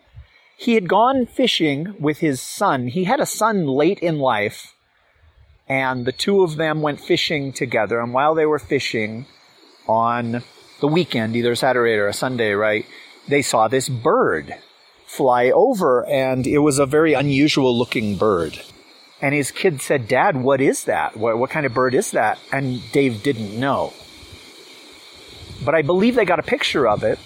He 0.56 0.76
had 0.76 0.88
gone 0.88 1.26
fishing 1.26 1.96
with 2.00 2.20
his 2.20 2.40
son. 2.40 2.88
He 2.88 3.04
had 3.04 3.20
a 3.20 3.26
son 3.26 3.66
late 3.68 4.00
in 4.00 4.20
life, 4.20 4.74
and 5.68 6.06
the 6.06 6.14
two 6.14 6.44
of 6.44 6.56
them 6.56 6.82
went 6.82 7.02
fishing 7.02 7.52
together. 7.52 8.00
And 8.00 8.14
while 8.14 8.36
they 8.36 8.46
were 8.46 8.60
fishing 8.60 9.26
on 9.88 10.44
the 10.80 10.88
weekend, 10.88 11.36
either 11.36 11.56
Saturday 11.56 11.96
or 11.96 12.08
a 12.08 12.14
Sunday, 12.14 12.54
right, 12.54 12.86
they 13.28 13.42
saw 13.42 13.68
this 13.68 13.90
bird 13.90 14.56
fly 15.06 15.50
over, 15.52 16.06
and 16.06 16.48
it 16.48 16.60
was 16.60 16.80
a 16.80 16.86
very 16.86 17.14
unusual 17.14 17.78
looking 17.78 18.16
bird. 18.16 18.62
And 19.22 19.34
his 19.34 19.52
kid 19.52 19.82
said, 19.82 20.08
Dad, 20.08 20.42
what 20.42 20.62
is 20.62 20.86
that? 20.86 21.18
What, 21.18 21.38
what 21.38 21.50
kind 21.50 21.66
of 21.66 21.74
bird 21.74 21.96
is 21.96 22.12
that? 22.12 22.40
And 22.52 22.82
Dave 22.92 23.24
didn't 23.24 23.60
know. 23.60 23.94
But 25.64 25.76
I 25.76 25.82
believe 25.82 26.16
they 26.16 26.26
got 26.26 26.40
a 26.40 26.44
picture 26.44 26.88
of 26.88 27.04
it. 27.04 27.20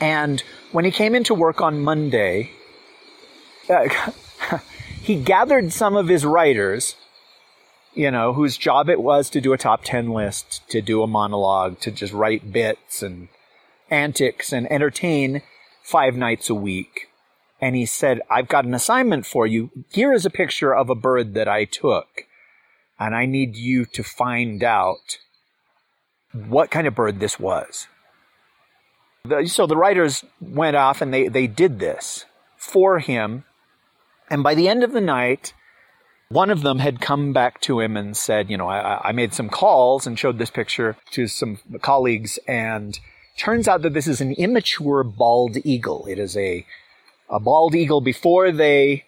And 0.00 0.42
when 0.72 0.84
he 0.84 0.90
came 0.90 1.14
into 1.14 1.34
work 1.34 1.60
on 1.60 1.80
Monday, 1.80 2.50
uh, 3.68 3.88
he 5.02 5.16
gathered 5.16 5.72
some 5.72 5.96
of 5.96 6.08
his 6.08 6.24
writers, 6.24 6.96
you 7.94 8.10
know, 8.10 8.32
whose 8.32 8.56
job 8.56 8.88
it 8.88 9.00
was 9.00 9.30
to 9.30 9.40
do 9.40 9.52
a 9.52 9.58
top 9.58 9.82
10 9.84 10.10
list, 10.10 10.68
to 10.68 10.80
do 10.80 11.02
a 11.02 11.06
monologue, 11.06 11.80
to 11.80 11.90
just 11.90 12.12
write 12.12 12.52
bits 12.52 13.02
and 13.02 13.28
antics 13.90 14.52
and 14.52 14.70
entertain 14.70 15.42
five 15.82 16.16
nights 16.16 16.50
a 16.50 16.54
week. 16.54 17.08
And 17.60 17.74
he 17.74 17.86
said, 17.86 18.20
I've 18.30 18.48
got 18.48 18.64
an 18.64 18.74
assignment 18.74 19.24
for 19.24 19.46
you. 19.46 19.70
Here 19.90 20.12
is 20.12 20.26
a 20.26 20.30
picture 20.30 20.74
of 20.74 20.90
a 20.90 20.94
bird 20.94 21.34
that 21.34 21.48
I 21.48 21.64
took. 21.64 22.24
And 22.98 23.14
I 23.14 23.26
need 23.26 23.56
you 23.56 23.84
to 23.86 24.02
find 24.02 24.62
out 24.62 25.18
Mm-hmm. 26.36 26.50
what 26.50 26.70
kind 26.70 26.86
of 26.86 26.94
bird 26.94 27.20
this 27.20 27.38
was. 27.38 27.86
The, 29.24 29.46
so 29.46 29.66
the 29.66 29.76
writers 29.76 30.24
went 30.40 30.76
off 30.76 31.00
and 31.00 31.12
they, 31.12 31.28
they 31.28 31.46
did 31.46 31.78
this 31.78 32.24
for 32.56 32.98
him. 32.98 33.44
And 34.30 34.42
by 34.42 34.54
the 34.54 34.68
end 34.68 34.84
of 34.84 34.92
the 34.92 35.00
night, 35.00 35.52
one 36.28 36.50
of 36.50 36.62
them 36.62 36.78
had 36.80 37.00
come 37.00 37.32
back 37.32 37.60
to 37.62 37.80
him 37.80 37.96
and 37.96 38.16
said, 38.16 38.50
you 38.50 38.56
know, 38.56 38.68
I, 38.68 39.08
I 39.08 39.12
made 39.12 39.32
some 39.32 39.48
calls 39.48 40.06
and 40.06 40.18
showed 40.18 40.38
this 40.38 40.50
picture 40.50 40.96
to 41.12 41.26
some 41.26 41.58
colleagues 41.80 42.38
and 42.48 42.98
Turns 43.36 43.68
out 43.68 43.82
that 43.82 43.92
this 43.92 44.08
is 44.08 44.20
an 44.20 44.32
immature 44.32 45.04
bald 45.04 45.58
eagle. 45.64 46.06
It 46.06 46.18
is 46.18 46.36
a, 46.36 46.64
a 47.28 47.38
bald 47.38 47.74
eagle 47.74 48.00
before 48.00 48.50
they 48.50 49.04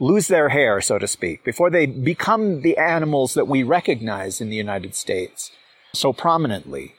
lose 0.00 0.28
their 0.28 0.48
hair, 0.48 0.80
so 0.80 0.98
to 0.98 1.06
speak, 1.06 1.44
before 1.44 1.70
they 1.70 1.86
become 1.86 2.62
the 2.62 2.78
animals 2.78 3.34
that 3.34 3.46
we 3.46 3.62
recognize 3.62 4.40
in 4.40 4.48
the 4.48 4.56
United 4.56 4.94
States 4.94 5.52
so 5.94 6.12
prominently. 6.12 6.94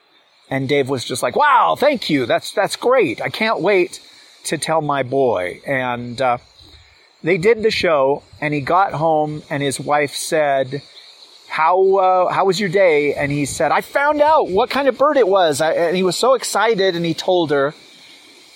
And 0.49 0.69
Dave 0.69 0.89
was 0.89 1.05
just 1.05 1.23
like, 1.23 1.35
wow, 1.35 1.75
thank 1.77 2.09
you. 2.09 2.25
That's, 2.25 2.51
that's 2.51 2.75
great. 2.75 3.21
I 3.21 3.29
can't 3.29 3.61
wait 3.61 3.99
to 4.45 4.57
tell 4.57 4.81
my 4.81 5.03
boy. 5.03 5.61
And, 5.65 6.21
uh, 6.21 6.37
they 7.23 7.39
did 7.39 7.63
the 7.63 7.71
show 7.71 8.21
and 8.39 8.53
he 8.53 8.61
got 8.61 8.93
home 8.93 9.41
and 9.49 9.63
his 9.63 9.79
wife 9.79 10.13
said, 10.15 10.83
how 11.55 11.95
uh, 11.95 12.33
how 12.33 12.43
was 12.43 12.59
your 12.59 12.67
day? 12.67 13.13
And 13.13 13.31
he 13.31 13.45
said, 13.45 13.71
I 13.71 13.79
found 13.79 14.21
out 14.21 14.49
what 14.49 14.69
kind 14.69 14.89
of 14.89 14.97
bird 14.97 15.15
it 15.15 15.25
was. 15.25 15.61
I, 15.61 15.71
and 15.71 15.95
he 15.95 16.03
was 16.03 16.17
so 16.17 16.33
excited, 16.33 16.97
and 16.97 17.05
he 17.05 17.13
told 17.13 17.51
her. 17.51 17.73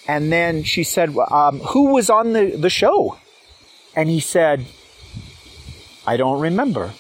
And 0.06 0.32
then 0.34 0.64
she 0.64 0.84
said, 0.84 1.16
um, 1.32 1.60
Who 1.60 1.94
was 1.94 2.10
on 2.10 2.34
the, 2.34 2.58
the 2.58 2.70
show? 2.70 3.18
And 3.96 4.10
he 4.10 4.20
said, 4.20 4.66
I 6.06 6.18
don't 6.18 6.42
remember. 6.42 6.92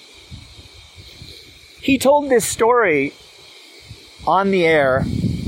He 1.81 1.97
told 1.97 2.29
this 2.29 2.45
story 2.45 3.13
on 4.27 4.51
the 4.51 4.65
air, 4.65 5.05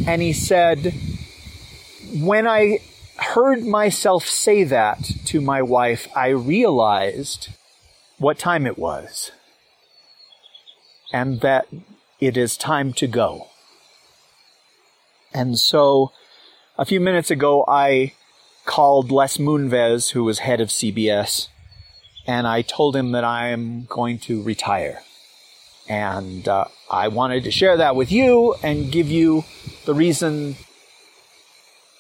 and 0.07 0.21
he 0.21 0.33
said, 0.33 0.93
When 2.13 2.47
I 2.47 2.79
heard 3.17 3.63
myself 3.63 4.25
say 4.25 4.63
that 4.63 5.11
to 5.25 5.41
my 5.41 5.61
wife, 5.61 6.07
I 6.15 6.29
realized 6.29 7.49
what 8.17 8.39
time 8.39 8.65
it 8.65 8.77
was 8.77 9.31
and 11.13 11.41
that 11.41 11.67
it 12.19 12.37
is 12.37 12.57
time 12.57 12.93
to 12.93 13.07
go. 13.07 13.47
And 15.33 15.57
so 15.57 16.11
a 16.77 16.85
few 16.85 16.99
minutes 16.99 17.31
ago, 17.31 17.65
I 17.67 18.13
called 18.65 19.11
Les 19.11 19.37
Moonves, 19.37 20.11
who 20.11 20.23
was 20.23 20.39
head 20.39 20.61
of 20.61 20.69
CBS, 20.69 21.47
and 22.27 22.47
I 22.47 22.61
told 22.61 22.95
him 22.95 23.11
that 23.11 23.23
I'm 23.23 23.85
going 23.85 24.19
to 24.19 24.41
retire. 24.41 25.01
And 25.87 26.47
uh, 26.47 26.65
I 26.89 27.07
wanted 27.07 27.43
to 27.43 27.51
share 27.51 27.77
that 27.77 27.95
with 27.95 28.11
you 28.11 28.55
and 28.63 28.91
give 28.91 29.09
you 29.09 29.43
the 29.85 29.93
reason. 29.93 30.55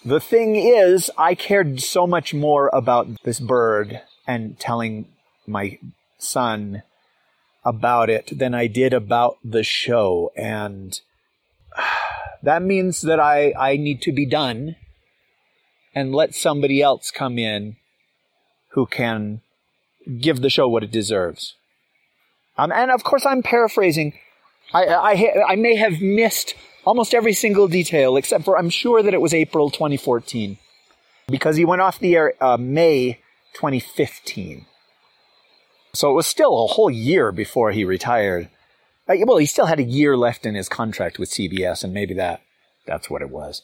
The 0.05 0.19
thing 0.19 0.55
is, 0.55 1.11
I 1.17 1.35
cared 1.35 1.81
so 1.81 2.07
much 2.07 2.33
more 2.33 2.69
about 2.73 3.07
this 3.23 3.39
bird 3.39 4.01
and 4.25 4.57
telling 4.59 5.07
my 5.45 5.77
son 6.17 6.83
about 7.63 8.09
it 8.09 8.37
than 8.37 8.53
I 8.53 8.67
did 8.67 8.93
about 8.93 9.37
the 9.43 9.63
show. 9.63 10.31
And 10.35 10.99
that 12.43 12.61
means 12.61 13.01
that 13.01 13.19
I, 13.19 13.53
I 13.57 13.77
need 13.77 14.01
to 14.03 14.11
be 14.11 14.25
done 14.25 14.75
and 15.93 16.15
let 16.15 16.33
somebody 16.33 16.81
else 16.81 17.11
come 17.11 17.37
in 17.37 17.75
who 18.69 18.85
can 18.85 19.41
give 20.19 20.41
the 20.41 20.49
show 20.49 20.67
what 20.67 20.83
it 20.83 20.91
deserves. 20.91 21.55
Um, 22.57 22.71
and 22.71 22.91
of 22.91 23.03
course, 23.03 23.25
I'm 23.25 23.41
paraphrasing. 23.41 24.13
I, 24.73 24.85
I, 24.85 25.51
I 25.51 25.55
may 25.55 25.75
have 25.75 26.01
missed 26.01 26.53
almost 26.85 27.13
every 27.13 27.33
single 27.33 27.67
detail, 27.67 28.17
except 28.17 28.45
for 28.45 28.57
I'm 28.57 28.69
sure 28.69 29.01
that 29.03 29.13
it 29.13 29.21
was 29.21 29.33
April 29.33 29.69
2014 29.69 30.57
because 31.27 31.55
he 31.55 31.65
went 31.65 31.81
off 31.81 31.99
the 31.99 32.15
air 32.15 32.33
uh, 32.41 32.57
May 32.57 33.19
2015. 33.53 34.65
So 35.93 36.09
it 36.09 36.13
was 36.13 36.27
still 36.27 36.63
a 36.63 36.67
whole 36.67 36.89
year 36.89 37.31
before 37.31 37.71
he 37.71 37.83
retired. 37.83 38.49
Uh, 39.09 39.15
well, 39.25 39.37
he 39.37 39.45
still 39.45 39.65
had 39.65 39.79
a 39.79 39.83
year 39.83 40.15
left 40.15 40.45
in 40.45 40.55
his 40.55 40.69
contract 40.69 41.19
with 41.19 41.29
CBS, 41.29 41.83
and 41.83 41.93
maybe 41.93 42.13
that 42.13 42.41
that's 42.85 43.09
what 43.09 43.21
it 43.21 43.29
was. 43.29 43.61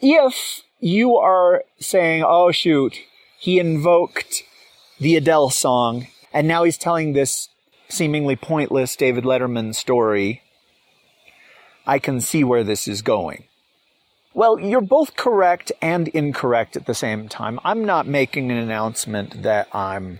If 0.00 0.62
you 0.80 1.16
are 1.16 1.64
saying, 1.80 2.22
"Oh 2.24 2.52
shoot, 2.52 2.96
he 3.38 3.58
invoked 3.58 4.44
the 5.00 5.16
Adele 5.16 5.50
song, 5.50 6.06
and 6.34 6.46
now 6.46 6.64
he's 6.64 6.76
telling 6.76 7.14
this 7.14 7.48
seemingly 7.88 8.36
pointless 8.36 8.94
David 8.96 9.24
Letterman 9.24 9.74
story," 9.74 10.42
I 11.86 11.98
can 11.98 12.20
see 12.20 12.44
where 12.44 12.64
this 12.64 12.86
is 12.86 13.00
going. 13.00 13.44
Well, 14.34 14.58
you're 14.58 14.80
both 14.80 15.14
correct 15.14 15.70
and 15.80 16.08
incorrect 16.08 16.76
at 16.76 16.86
the 16.86 16.94
same 16.94 17.28
time. 17.28 17.60
I'm 17.64 17.84
not 17.84 18.06
making 18.08 18.50
an 18.50 18.56
announcement 18.56 19.44
that 19.44 19.68
I'm 19.72 20.18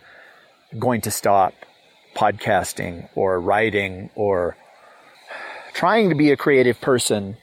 going 0.78 1.00
to 1.00 1.10
stop 1.10 1.52
podcasting 2.14 3.08
or 3.16 3.40
writing 3.40 4.10
or 4.14 4.56
trying 5.72 6.10
to 6.10 6.14
be 6.14 6.30
a 6.30 6.36
creative 6.36 6.80
person. 6.80 7.36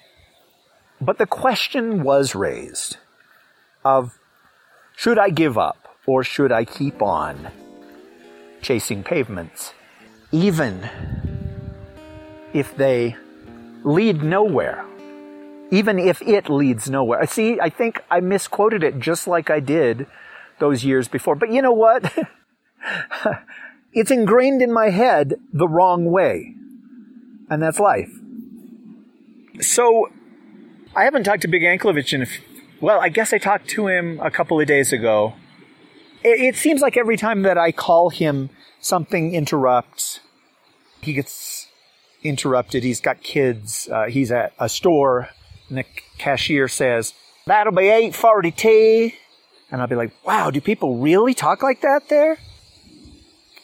But 1.01 1.17
the 1.17 1.25
question 1.25 2.03
was 2.03 2.35
raised 2.35 2.97
of 3.83 4.17
should 4.95 5.19
I 5.19 5.29
give 5.29 5.57
up 5.57 5.89
or 6.07 6.23
should 6.23 6.51
I 6.53 6.63
keep 6.63 7.01
on 7.01 7.51
chasing 8.61 9.03
pavements, 9.03 9.73
even 10.31 10.89
if 12.53 12.75
they 12.75 13.15
lead 13.83 14.23
nowhere? 14.23 14.85
even 15.71 15.97
if 15.97 16.21
it 16.21 16.49
leads 16.49 16.89
nowhere. 16.89 17.25
See, 17.25 17.57
I 17.59 17.69
think 17.69 18.01
I 18.11 18.19
misquoted 18.19 18.83
it 18.83 18.99
just 18.99 19.25
like 19.25 19.49
I 19.49 19.61
did 19.61 20.05
those 20.59 20.83
years 20.83 21.07
before. 21.07 21.35
But 21.35 21.51
you 21.51 21.61
know 21.61 21.71
what? 21.71 22.13
it's 23.93 24.11
ingrained 24.11 24.61
in 24.61 24.71
my 24.71 24.89
head 24.89 25.35
the 25.53 25.67
wrong 25.67 26.11
way. 26.11 26.53
And 27.49 27.63
that's 27.63 27.79
life. 27.79 28.11
So, 29.61 30.09
I 30.95 31.05
haven't 31.05 31.23
talked 31.23 31.41
to 31.43 31.47
Big 31.47 31.61
Anklevich 31.61 32.13
in 32.13 32.21
a 32.21 32.25
f- 32.25 32.39
well, 32.81 32.99
I 32.99 33.09
guess 33.09 33.31
I 33.31 33.37
talked 33.37 33.67
to 33.69 33.87
him 33.87 34.19
a 34.21 34.31
couple 34.31 34.59
of 34.59 34.67
days 34.67 34.91
ago. 34.91 35.33
It, 36.23 36.55
seems 36.55 36.81
like 36.81 36.97
every 36.97 37.17
time 37.17 37.41
that 37.43 37.57
I 37.57 37.71
call 37.71 38.09
him, 38.09 38.49
something 38.79 39.33
interrupts. 39.33 40.19
He 41.01 41.13
gets 41.13 41.67
interrupted. 42.23 42.83
He's 42.83 43.01
got 43.01 43.23
kids. 43.23 43.89
Uh, 43.91 44.05
he's 44.05 44.31
at 44.31 44.53
a 44.59 44.69
store 44.69 45.29
and 45.69 45.79
the 45.79 45.85
cashier 46.17 46.67
says, 46.67 47.13
that'll 47.47 47.73
be 47.73 47.87
842. 47.87 49.11
And 49.71 49.81
I'll 49.81 49.87
be 49.87 49.95
like, 49.95 50.11
wow, 50.25 50.51
do 50.51 50.61
people 50.61 50.97
really 50.97 51.33
talk 51.33 51.63
like 51.63 51.81
that 51.81 52.09
there? 52.09 52.37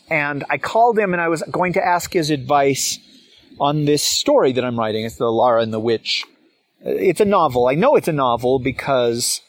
And 0.10 0.46
I 0.50 0.58
called 0.58 0.98
him 0.98 1.14
and 1.14 1.22
I 1.22 1.28
was 1.28 1.44
going 1.52 1.74
to 1.74 1.86
ask 1.86 2.14
his 2.14 2.30
advice 2.30 2.98
on 3.60 3.86
this 3.86 4.04
story 4.04 4.54
that 4.54 4.64
I'm 4.64 4.80
writing. 4.80 5.04
It's 5.04 5.18
the 5.18 5.26
Lara 5.26 5.62
and 5.62 5.74
the 5.74 5.80
Witch. 5.80 6.24
It's 6.82 7.20
a 7.20 7.26
novel. 7.26 7.68
I 7.68 7.76
know 7.76 7.96
it's 7.96 8.08
a 8.08 8.14
novel 8.14 8.60
because 8.60 9.42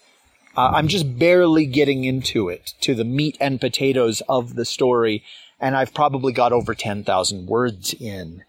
uh, 0.57 0.73
I'm 0.75 0.89
just 0.89 1.19
barely 1.19 1.67
getting 1.67 2.05
into 2.05 2.49
it, 2.49 2.75
to 2.81 2.95
the 2.95 3.05
meat 3.05 3.37
and 3.41 3.61
potatoes 3.61 4.23
of 4.29 4.55
the 4.55 4.65
story, 4.65 5.23
and 5.61 5.77
I've 5.77 5.95
probably 5.95 6.33
got 6.33 6.53
over 6.53 6.75
10,000 6.75 7.47
words 7.47 7.95
in, 7.95 8.45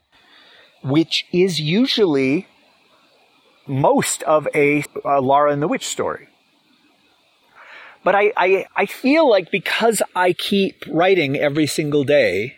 which 0.83 1.25
is 1.31 1.59
usually 1.59 2.47
most 3.67 4.23
of 4.23 4.47
a, 4.55 4.83
a 5.05 5.21
Lara 5.21 5.51
and 5.51 5.61
the 5.61 5.67
Witch 5.67 5.85
story. 5.85 6.27
But 8.03 8.15
I, 8.15 8.31
I, 8.37 8.65
I 8.75 8.85
feel 8.85 9.29
like 9.29 9.51
because 9.51 10.01
I 10.15 10.33
keep 10.33 10.85
writing 10.87 11.35
every 11.35 11.67
single 11.67 12.03
day, 12.03 12.55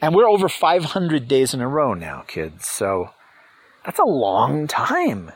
and 0.00 0.14
we're 0.14 0.28
over 0.28 0.48
500 0.48 1.28
days 1.28 1.52
in 1.52 1.60
a 1.60 1.68
row 1.68 1.94
now, 1.94 2.24
kids, 2.26 2.66
so 2.66 3.10
that's 3.84 3.98
a 3.98 4.04
long 4.04 4.66
time. 4.66 5.32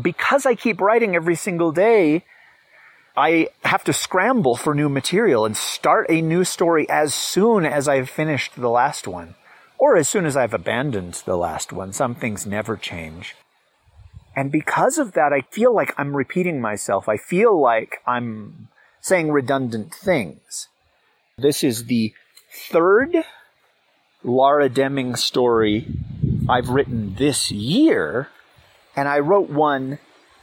Because 0.00 0.44
I 0.44 0.54
keep 0.54 0.80
writing 0.80 1.16
every 1.16 1.34
single 1.34 1.72
day, 1.72 2.24
I 3.18 3.48
have 3.64 3.82
to 3.84 3.92
scramble 3.92 4.54
for 4.54 4.76
new 4.76 4.88
material 4.88 5.44
and 5.44 5.56
start 5.56 6.06
a 6.08 6.22
new 6.22 6.44
story 6.44 6.88
as 6.88 7.12
soon 7.12 7.66
as 7.66 7.88
I've 7.88 8.08
finished 8.08 8.54
the 8.54 8.70
last 8.70 9.08
one. 9.08 9.34
Or 9.76 9.96
as 9.96 10.08
soon 10.08 10.24
as 10.24 10.36
I've 10.36 10.54
abandoned 10.54 11.14
the 11.26 11.36
last 11.36 11.72
one. 11.72 11.92
Some 11.92 12.14
things 12.14 12.46
never 12.46 12.76
change. 12.76 13.34
And 14.36 14.52
because 14.52 14.98
of 14.98 15.14
that, 15.14 15.32
I 15.32 15.40
feel 15.50 15.74
like 15.74 15.92
I'm 15.98 16.16
repeating 16.16 16.60
myself. 16.60 17.08
I 17.08 17.16
feel 17.16 17.60
like 17.60 18.00
I'm 18.06 18.68
saying 19.00 19.32
redundant 19.32 19.92
things. 19.92 20.68
This 21.36 21.64
is 21.64 21.86
the 21.86 22.14
third 22.52 23.16
Lara 24.22 24.68
Deming 24.68 25.16
story 25.16 25.88
I've 26.48 26.68
written 26.68 27.16
this 27.16 27.50
year. 27.50 28.28
And 28.94 29.08
I 29.08 29.18
wrote 29.18 29.50
one 29.50 29.98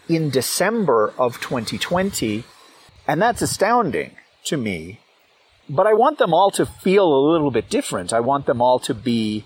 in 0.10 0.30
December 0.30 1.14
of 1.18 1.40
2020. 1.40 2.44
And 3.08 3.22
that's 3.22 3.42
astounding 3.42 4.16
to 4.46 4.58
me. 4.58 5.00
But 5.70 5.88
I 5.88 5.94
want 5.94 6.20
them 6.20 6.34
all 6.34 6.52
to 6.52 6.66
feel 6.66 7.08
a 7.08 7.28
little 7.32 7.52
bit 7.52 7.70
different. 7.70 8.14
I 8.14 8.20
want 8.20 8.46
them 8.46 8.62
all 8.62 8.80
to 8.80 8.94
be 8.94 9.46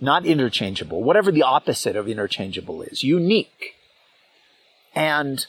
not 0.00 0.26
interchangeable, 0.26 1.02
whatever 1.02 1.32
the 1.32 1.42
opposite 1.42 1.96
of 1.96 2.08
interchangeable 2.08 2.82
is, 2.82 3.02
unique. 3.02 3.74
And 4.94 5.46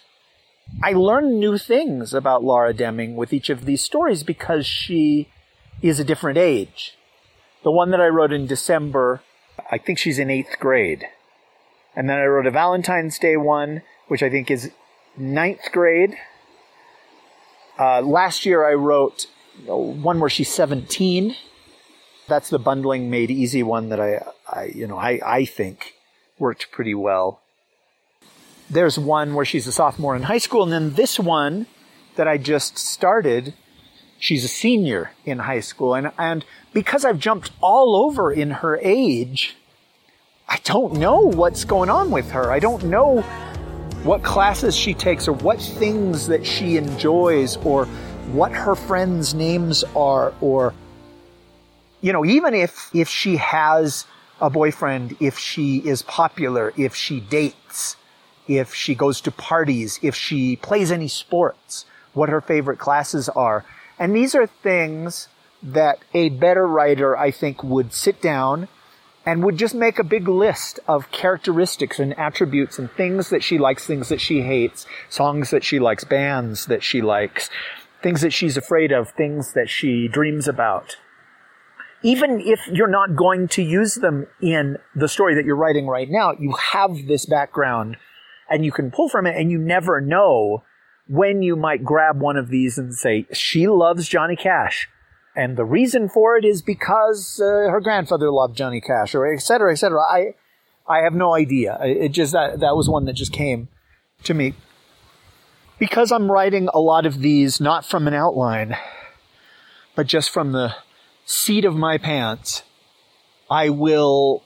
I 0.83 0.93
learn 0.93 1.39
new 1.39 1.57
things 1.57 2.13
about 2.13 2.43
Laura 2.43 2.73
Deming 2.73 3.15
with 3.15 3.33
each 3.33 3.49
of 3.49 3.65
these 3.65 3.83
stories 3.83 4.23
because 4.23 4.65
she 4.65 5.29
is 5.81 5.99
a 5.99 6.03
different 6.03 6.37
age. 6.37 6.97
The 7.63 7.71
one 7.71 7.91
that 7.91 8.01
I 8.01 8.07
wrote 8.07 8.31
in 8.31 8.47
December, 8.47 9.21
I 9.71 9.77
think 9.77 9.99
she's 9.99 10.19
in 10.19 10.29
eighth 10.29 10.59
grade. 10.59 11.05
And 11.95 12.09
then 12.09 12.17
I 12.17 12.25
wrote 12.25 12.47
a 12.47 12.51
Valentine's 12.51 13.19
Day 13.19 13.37
one, 13.37 13.81
which 14.07 14.23
I 14.23 14.29
think 14.29 14.49
is 14.49 14.71
ninth 15.17 15.71
grade. 15.71 16.15
Uh, 17.77 18.01
last 18.01 18.45
year 18.45 18.65
I 18.65 18.73
wrote 18.73 19.27
one 19.65 20.19
where 20.19 20.29
she's 20.29 20.53
17 20.53 21.35
that's 22.27 22.49
the 22.49 22.59
bundling 22.59 23.09
made 23.09 23.29
easy 23.29 23.63
one 23.63 23.89
that 23.89 23.99
I, 23.99 24.25
I 24.47 24.65
you 24.65 24.87
know, 24.87 24.97
I, 24.97 25.19
I 25.25 25.45
think 25.45 25.93
worked 26.39 26.71
pretty 26.71 26.95
well. 26.95 27.41
There's 28.69 28.97
one 28.97 29.35
where 29.35 29.45
she's 29.45 29.67
a 29.67 29.71
sophomore 29.71 30.15
in 30.15 30.23
high 30.23 30.39
school, 30.39 30.63
and 30.63 30.71
then 30.71 30.93
this 30.93 31.19
one 31.19 31.67
that 32.15 32.27
I 32.27 32.37
just 32.37 32.77
started, 32.77 33.53
she's 34.17 34.43
a 34.43 34.47
senior 34.47 35.11
in 35.23 35.39
high 35.39 35.59
school. 35.59 35.93
And, 35.93 36.11
and 36.17 36.43
because 36.73 37.05
I've 37.05 37.19
jumped 37.19 37.51
all 37.61 37.95
over 37.95 38.31
in 38.31 38.51
her 38.51 38.79
age, 38.81 39.55
I 40.47 40.59
don't 40.63 40.93
know 40.93 41.19
what's 41.19 41.63
going 41.63 41.89
on 41.89 42.09
with 42.09 42.31
her. 42.31 42.51
I 42.51 42.59
don't 42.59 42.85
know 42.85 43.23
what 44.05 44.21
classes 44.21 44.75
she 44.75 44.93
takes 44.93 45.27
or 45.27 45.33
what 45.33 45.59
things 45.59 46.27
that 46.27 46.45
she 46.45 46.77
enjoys 46.77 47.57
or 47.57 47.85
what 48.31 48.51
her 48.51 48.75
friends' 48.75 49.33
names 49.33 49.83
are 49.95 50.31
or 50.41 50.73
you 52.01 52.13
know, 52.13 52.23
even 52.23 52.53
if, 52.53 52.91
if 52.93 53.09
she 53.09 53.37
has 53.37 54.05
a 54.39 54.47
boyfriend, 54.47 55.17
if 55.19 55.39
she 55.39 55.77
is 55.77 56.03
popular, 56.03 56.71
if 56.77 56.93
she 56.93 57.19
dates, 57.19 57.95
if 58.47 58.75
she 58.75 58.93
goes 58.93 59.21
to 59.21 59.31
parties, 59.31 59.99
if 60.03 60.13
she 60.13 60.55
plays 60.57 60.91
any 60.91 61.07
sports, 61.07 61.85
what 62.13 62.29
her 62.29 62.41
favorite 62.41 62.77
classes 62.77 63.27
are. 63.29 63.65
And 63.97 64.15
these 64.15 64.35
are 64.35 64.45
things 64.45 65.29
that 65.63 65.97
a 66.13 66.29
better 66.29 66.67
writer, 66.67 67.17
I 67.17 67.31
think, 67.31 67.63
would 67.63 67.91
sit 67.91 68.21
down 68.21 68.67
and 69.25 69.43
would 69.43 69.57
just 69.57 69.73
make 69.73 69.99
a 69.99 70.03
big 70.03 70.27
list 70.27 70.79
of 70.87 71.11
characteristics 71.11 71.99
and 71.99 72.17
attributes 72.17 72.77
and 72.77 72.91
things 72.91 73.29
that 73.29 73.43
she 73.43 73.57
likes, 73.57 73.85
things 73.85 74.09
that 74.09 74.21
she 74.21 74.41
hates, 74.41 74.85
songs 75.09 75.49
that 75.49 75.63
she 75.63 75.79
likes, 75.79 76.03
bands 76.03 76.67
that 76.67 76.83
she 76.83 77.01
likes, 77.01 77.49
things 78.03 78.21
that 78.21 78.33
she's 78.33 78.57
afraid 78.57 78.91
of, 78.91 79.09
things 79.11 79.53
that 79.53 79.69
she 79.69 80.07
dreams 80.07 80.47
about 80.47 80.97
even 82.05 82.39
if 82.39 82.59
you're 82.71 82.87
not 82.87 83.15
going 83.15 83.47
to 83.47 83.63
use 83.63 83.95
them 83.95 84.27
in 84.39 84.77
the 84.93 85.07
story 85.07 85.33
that 85.33 85.43
you're 85.43 85.55
writing 85.55 85.87
right 85.87 86.07
now, 86.07 86.33
you 86.39 86.53
have 86.73 87.07
this 87.07 87.25
background 87.25 87.97
and 88.47 88.63
you 88.63 88.71
can 88.71 88.91
pull 88.91 89.09
from 89.09 89.25
it 89.25 89.35
and 89.35 89.49
you 89.49 89.57
never 89.57 89.99
know 89.99 90.63
when 91.07 91.41
you 91.41 91.55
might 91.55 91.83
grab 91.83 92.21
one 92.21 92.37
of 92.37 92.49
these 92.49 92.77
and 92.77 92.93
say, 92.93 93.25
she 93.33 93.67
loves 93.67 94.07
Johnny 94.07 94.35
Cash. 94.35 94.87
And 95.35 95.57
the 95.57 95.65
reason 95.65 96.07
for 96.07 96.37
it 96.37 96.45
is 96.45 96.61
because 96.61 97.41
uh, 97.41 97.69
her 97.69 97.81
grandfather 97.81 98.31
loved 98.31 98.55
Johnny 98.55 98.79
Cash 98.79 99.13
or 99.13 99.31
et 99.31 99.41
cetera, 99.41 99.71
et 99.73 99.75
cetera. 99.75 100.01
I, 100.01 100.33
I 100.87 100.99
have 100.99 101.13
no 101.13 101.35
idea. 101.35 101.77
It 101.81 102.09
just, 102.09 102.31
that, 102.31 102.61
that 102.61 102.75
was 102.75 102.87
one 102.87 103.05
that 103.05 103.13
just 103.13 103.33
came 103.33 103.67
to 104.23 104.33
me. 104.33 104.53
Because 105.77 106.11
I'm 106.11 106.31
writing 106.31 106.69
a 106.73 106.79
lot 106.79 107.05
of 107.05 107.19
these 107.19 107.59
not 107.59 107.85
from 107.85 108.07
an 108.07 108.13
outline, 108.13 108.77
but 109.93 110.07
just 110.07 110.29
from 110.29 110.53
the 110.53 110.73
seat 111.25 111.65
of 111.65 111.75
my 111.75 111.97
pants, 111.97 112.63
I 113.49 113.69
will 113.69 114.41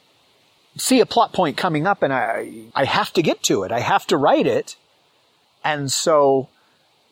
see 0.76 1.02
a 1.02 1.06
plot 1.06 1.34
point 1.34 1.56
coming 1.56 1.86
up 1.86 2.02
and 2.02 2.12
I, 2.12 2.64
I 2.74 2.86
have 2.86 3.14
to 3.14 3.22
get 3.22 3.44
to 3.44 3.62
it. 3.64 3.72
I 3.72 3.82
have 3.82 4.08
to 4.08 4.18
write 4.18 4.48
it. 4.48 4.76
And 5.64 5.92
so 5.92 6.50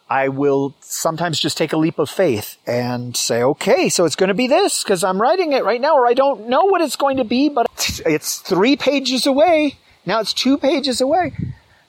I 0.10 0.30
will 0.30 0.74
sometimes 0.80 1.40
just 1.40 1.58
take 1.58 1.74
a 1.74 1.78
leap 1.78 2.00
of 2.00 2.10
faith 2.10 2.58
and 2.66 3.16
say, 3.16 3.44
okay, 3.44 3.90
so 3.90 4.06
it's 4.06 4.16
going 4.16 4.30
to 4.30 4.34
be 4.34 4.48
this 4.48 4.84
because 4.84 5.04
I'm 5.04 5.22
writing 5.22 5.52
it 5.52 5.66
right 5.66 5.82
now, 5.82 5.96
or 5.96 6.08
I 6.08 6.14
don't 6.14 6.48
know 6.48 6.66
what 6.66 6.82
it's 6.82 6.96
going 6.96 7.18
to 7.18 7.26
be, 7.26 7.50
but 7.50 7.68
it's 8.06 8.38
three 8.40 8.76
pages 8.76 9.26
away. 9.26 9.78
Now 10.06 10.20
it's 10.20 10.34
two 10.34 10.58
pages 10.58 11.02
away. 11.02 11.34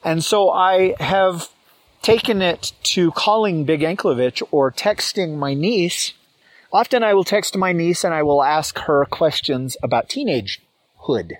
And 0.04 0.24
so 0.24 0.50
I 0.50 0.94
have 0.98 1.48
taken 2.02 2.42
it 2.42 2.72
to 2.84 3.12
calling 3.12 3.64
Big 3.64 3.80
Anklevich 3.80 4.42
or 4.50 4.72
texting 4.72 5.36
my 5.36 5.54
niece 5.54 6.14
Often 6.72 7.02
I 7.02 7.14
will 7.14 7.24
text 7.24 7.56
my 7.56 7.72
niece 7.72 8.04
and 8.04 8.12
I 8.12 8.22
will 8.22 8.42
ask 8.42 8.78
her 8.80 9.04
questions 9.06 9.76
about 9.82 10.08
teenagehood. 10.08 11.32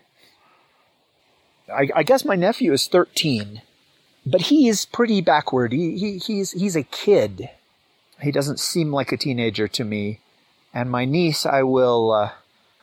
I, 1.71 1.89
I 1.95 2.03
guess 2.03 2.25
my 2.25 2.35
nephew 2.35 2.73
is 2.73 2.89
13, 2.89 3.61
but 4.31 4.43
he 4.43 4.69
is 4.69 4.85
pretty 4.85 5.21
backward. 5.21 5.73
He, 5.73 5.99
he, 5.99 6.19
he's, 6.19 6.53
he's 6.53 6.77
a 6.77 6.83
kid. 6.83 7.51
He 8.21 8.33
doesn't 8.33 8.61
seem 8.61 8.93
like 8.93 9.13
a 9.13 9.17
teenager 9.17 9.69
to 9.69 9.85
me. 9.85 10.21
And 10.75 10.91
my 10.91 11.05
niece, 11.05 11.47
I 11.47 11.63
will, 11.63 12.13
uh, 12.13 12.31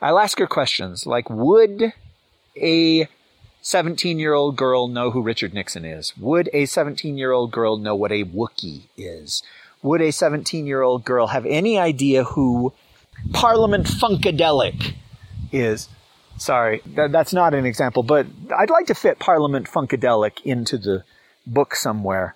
I'll 0.00 0.18
ask 0.18 0.38
her 0.38 0.46
questions 0.46 1.06
like, 1.06 1.30
would 1.30 1.92
a 2.60 3.08
17 3.62 4.18
year 4.18 4.34
old 4.34 4.56
girl 4.56 4.88
know 4.88 5.10
who 5.10 5.22
Richard 5.22 5.54
Nixon 5.54 5.84
is? 5.84 6.16
Would 6.16 6.50
a 6.52 6.66
17 6.66 7.16
year 7.16 7.32
old 7.32 7.52
girl 7.52 7.76
know 7.76 7.94
what 7.94 8.12
a 8.12 8.24
Wookiee 8.24 8.82
is? 8.96 9.42
would 9.86 10.02
a 10.02 10.10
17 10.10 10.66
year 10.66 10.82
old 10.82 11.04
girl 11.04 11.28
have 11.28 11.46
any 11.46 11.78
idea 11.78 12.24
who 12.24 12.72
Parliament 13.32 13.86
Funkadelic 13.86 14.94
is? 15.52 15.88
Sorry, 16.38 16.82
that, 16.94 17.12
that's 17.12 17.32
not 17.32 17.54
an 17.54 17.64
example, 17.64 18.02
but 18.02 18.26
I'd 18.54 18.68
like 18.68 18.86
to 18.86 18.94
fit 18.94 19.18
Parliament 19.18 19.68
Funkadelic 19.68 20.42
into 20.44 20.76
the 20.76 21.04
book 21.46 21.74
somewhere. 21.74 22.34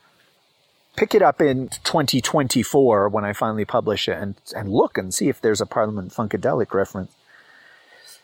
Pick 0.97 1.15
it 1.15 1.23
up 1.23 1.41
in 1.41 1.69
2024 1.85 3.09
when 3.09 3.25
I 3.25 3.33
finally 3.33 3.65
publish 3.65 4.09
it 4.09 4.19
and, 4.19 4.35
and 4.55 4.71
look 4.71 4.99
and 4.99 5.15
see 5.15 5.29
if 5.29 5.41
there's 5.41 5.61
a 5.61 5.67
Parliament 5.67 6.13
Funkadelic 6.13 6.75
reference. 6.75 7.13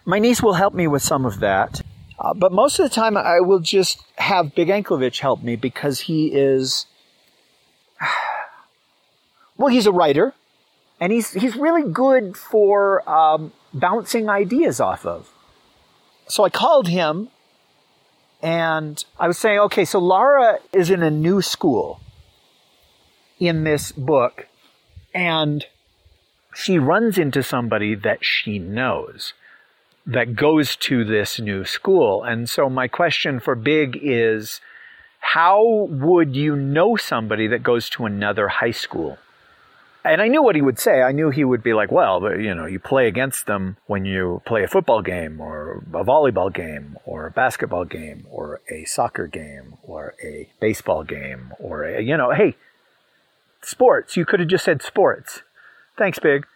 My 0.04 0.18
niece 0.18 0.42
will 0.42 0.54
help 0.54 0.74
me 0.74 0.86
with 0.86 1.02
some 1.02 1.24
of 1.24 1.40
that. 1.40 1.80
Uh, 2.18 2.32
but 2.34 2.52
most 2.52 2.78
of 2.78 2.88
the 2.88 2.94
time, 2.94 3.16
I 3.16 3.40
will 3.40 3.60
just 3.60 4.02
have 4.16 4.54
Big 4.54 4.68
Anklevich 4.68 5.20
help 5.20 5.42
me 5.42 5.56
because 5.56 6.00
he 6.00 6.28
is 6.28 6.86
well, 9.56 9.68
he's 9.68 9.86
a 9.86 9.92
writer, 9.92 10.34
and 11.00 11.12
he's 11.12 11.32
he's 11.32 11.56
really 11.56 11.90
good 11.90 12.36
for 12.36 13.08
um, 13.08 13.52
bouncing 13.72 14.28
ideas 14.28 14.80
off 14.80 15.04
of. 15.04 15.30
So 16.28 16.44
I 16.44 16.50
called 16.50 16.88
him, 16.88 17.28
and 18.46 19.04
I 19.18 19.26
was 19.26 19.38
saying, 19.38 19.58
okay, 19.58 19.84
so 19.84 19.98
Lara 19.98 20.58
is 20.72 20.88
in 20.90 21.02
a 21.02 21.10
new 21.10 21.42
school 21.42 21.98
in 23.40 23.64
this 23.64 23.90
book, 23.90 24.46
and 25.12 25.66
she 26.54 26.78
runs 26.78 27.18
into 27.18 27.42
somebody 27.42 27.96
that 27.96 28.24
she 28.24 28.58
knows. 28.58 29.34
that 30.06 30.36
goes 30.36 30.76
to 30.76 31.04
this 31.04 31.40
new 31.40 31.64
school. 31.64 32.22
And 32.22 32.48
so 32.48 32.70
my 32.70 32.86
question 32.86 33.40
for 33.40 33.54
Big 33.56 33.98
is, 34.00 34.60
how 35.18 35.88
would 35.90 36.36
you 36.36 36.54
know 36.54 36.96
somebody 36.96 37.48
that 37.48 37.64
goes 37.64 37.90
to 37.90 38.06
another 38.06 38.48
high 38.48 38.70
school? 38.70 39.18
And 40.06 40.22
I 40.22 40.28
knew 40.28 40.42
what 40.42 40.54
he 40.54 40.62
would 40.62 40.78
say. 40.78 41.02
I 41.02 41.12
knew 41.12 41.30
he 41.30 41.44
would 41.44 41.62
be 41.62 41.74
like, 41.74 41.90
well, 41.90 42.38
you 42.38 42.54
know, 42.54 42.66
you 42.66 42.78
play 42.78 43.08
against 43.08 43.46
them 43.46 43.76
when 43.86 44.04
you 44.04 44.42
play 44.44 44.62
a 44.62 44.68
football 44.68 45.02
game 45.02 45.40
or 45.40 45.82
a 45.92 46.04
volleyball 46.04 46.52
game 46.52 46.96
or 47.04 47.26
a 47.26 47.30
basketball 47.30 47.84
game 47.84 48.26
or 48.30 48.60
a 48.70 48.84
soccer 48.84 49.26
game 49.26 49.74
or 49.82 50.14
a 50.22 50.48
baseball 50.60 51.02
game 51.02 51.52
or 51.58 51.84
a, 51.84 52.02
you 52.02 52.16
know, 52.16 52.30
hey, 52.30 52.56
sports. 53.62 54.16
You 54.16 54.24
could 54.24 54.40
have 54.40 54.48
just 54.48 54.64
said 54.64 54.82
sports. 54.82 55.42
Thanks, 55.96 56.18
Big. 56.18 56.46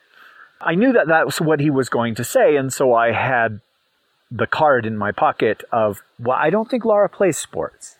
I 0.60 0.74
knew 0.74 0.92
that 0.92 1.08
that 1.08 1.26
was 1.26 1.40
what 1.40 1.60
he 1.60 1.70
was 1.70 1.88
going 1.88 2.14
to 2.16 2.24
say. 2.24 2.56
And 2.56 2.72
so 2.72 2.94
I 2.94 3.12
had 3.12 3.60
the 4.30 4.46
card 4.46 4.86
in 4.86 4.96
my 4.96 5.10
pocket 5.10 5.64
of, 5.72 6.02
well, 6.18 6.38
I 6.38 6.50
don't 6.50 6.70
think 6.70 6.84
Laura 6.84 7.08
plays 7.08 7.38
sports. 7.38 7.96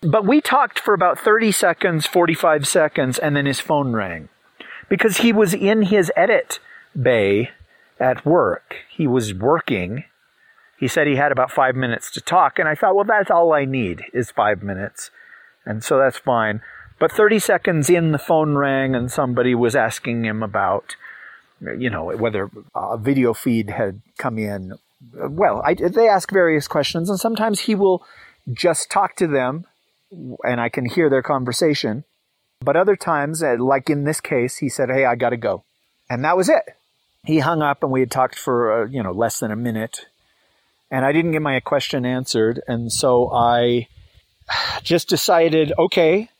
But 0.00 0.24
we 0.24 0.40
talked 0.40 0.78
for 0.78 0.94
about 0.94 1.18
30 1.18 1.50
seconds, 1.50 2.06
45 2.06 2.68
seconds, 2.68 3.18
and 3.18 3.34
then 3.34 3.46
his 3.46 3.58
phone 3.58 3.92
rang 3.92 4.28
because 4.88 5.18
he 5.18 5.32
was 5.32 5.54
in 5.54 5.82
his 5.82 6.10
edit 6.16 6.60
bay 7.00 7.50
at 8.00 8.24
work. 8.24 8.76
He 8.90 9.06
was 9.06 9.34
working. 9.34 10.04
He 10.78 10.88
said 10.88 11.06
he 11.06 11.16
had 11.16 11.32
about 11.32 11.50
five 11.50 11.74
minutes 11.74 12.10
to 12.12 12.20
talk, 12.20 12.58
and 12.58 12.68
I 12.68 12.74
thought, 12.74 12.94
well, 12.94 13.04
that's 13.04 13.30
all 13.30 13.52
I 13.52 13.64
need 13.64 14.04
is 14.12 14.30
five 14.30 14.62
minutes. 14.62 15.10
And 15.64 15.82
so 15.82 15.98
that's 15.98 16.18
fine. 16.18 16.62
But 16.98 17.12
30 17.12 17.38
seconds 17.38 17.90
in, 17.90 18.12
the 18.12 18.18
phone 18.18 18.56
rang, 18.56 18.94
and 18.94 19.10
somebody 19.10 19.54
was 19.54 19.76
asking 19.76 20.24
him 20.24 20.42
about, 20.42 20.96
you 21.60 21.90
know, 21.90 22.16
whether 22.16 22.50
a 22.74 22.96
video 22.96 23.34
feed 23.34 23.70
had 23.70 24.00
come 24.18 24.38
in. 24.38 24.74
Well, 25.12 25.62
I, 25.64 25.74
they 25.74 26.08
ask 26.08 26.30
various 26.30 26.66
questions, 26.66 27.08
and 27.10 27.18
sometimes 27.18 27.60
he 27.60 27.74
will 27.74 28.04
just 28.52 28.90
talk 28.90 29.14
to 29.16 29.26
them, 29.26 29.64
and 30.10 30.60
I 30.60 30.68
can 30.68 30.86
hear 30.86 31.10
their 31.10 31.22
conversation. 31.22 32.04
But 32.60 32.76
other 32.76 32.96
times, 32.96 33.42
uh, 33.42 33.56
like 33.58 33.88
in 33.88 34.04
this 34.04 34.20
case, 34.20 34.56
he 34.56 34.68
said, 34.68 34.90
Hey, 34.90 35.04
I 35.04 35.14
got 35.14 35.30
to 35.30 35.36
go. 35.36 35.64
And 36.10 36.24
that 36.24 36.36
was 36.36 36.48
it. 36.48 36.62
He 37.24 37.40
hung 37.40 37.62
up 37.62 37.82
and 37.82 37.92
we 37.92 38.00
had 38.00 38.10
talked 38.10 38.38
for, 38.38 38.82
uh, 38.82 38.86
you 38.86 39.02
know, 39.02 39.12
less 39.12 39.38
than 39.38 39.50
a 39.50 39.56
minute. 39.56 40.06
And 40.90 41.04
I 41.04 41.12
didn't 41.12 41.32
get 41.32 41.42
my 41.42 41.60
question 41.60 42.06
answered. 42.06 42.60
And 42.66 42.92
so 42.92 43.30
I 43.30 43.88
just 44.82 45.08
decided, 45.08 45.72
okay, 45.78 46.30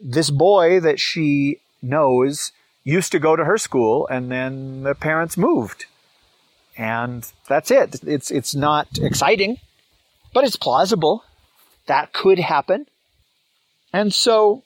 this 0.00 0.30
boy 0.30 0.80
that 0.80 1.00
she 1.00 1.60
knows 1.80 2.52
used 2.84 3.12
to 3.12 3.18
go 3.18 3.34
to 3.34 3.44
her 3.44 3.58
school 3.58 4.06
and 4.08 4.30
then 4.30 4.82
the 4.82 4.94
parents 4.94 5.36
moved. 5.36 5.86
And 6.76 7.26
that's 7.48 7.70
it. 7.70 8.02
It's, 8.06 8.30
it's 8.30 8.54
not 8.54 8.86
exciting, 8.98 9.58
but 10.34 10.44
it's 10.44 10.56
plausible. 10.56 11.24
That 11.86 12.12
could 12.12 12.38
happen. 12.38 12.86
And 13.92 14.12
so 14.12 14.62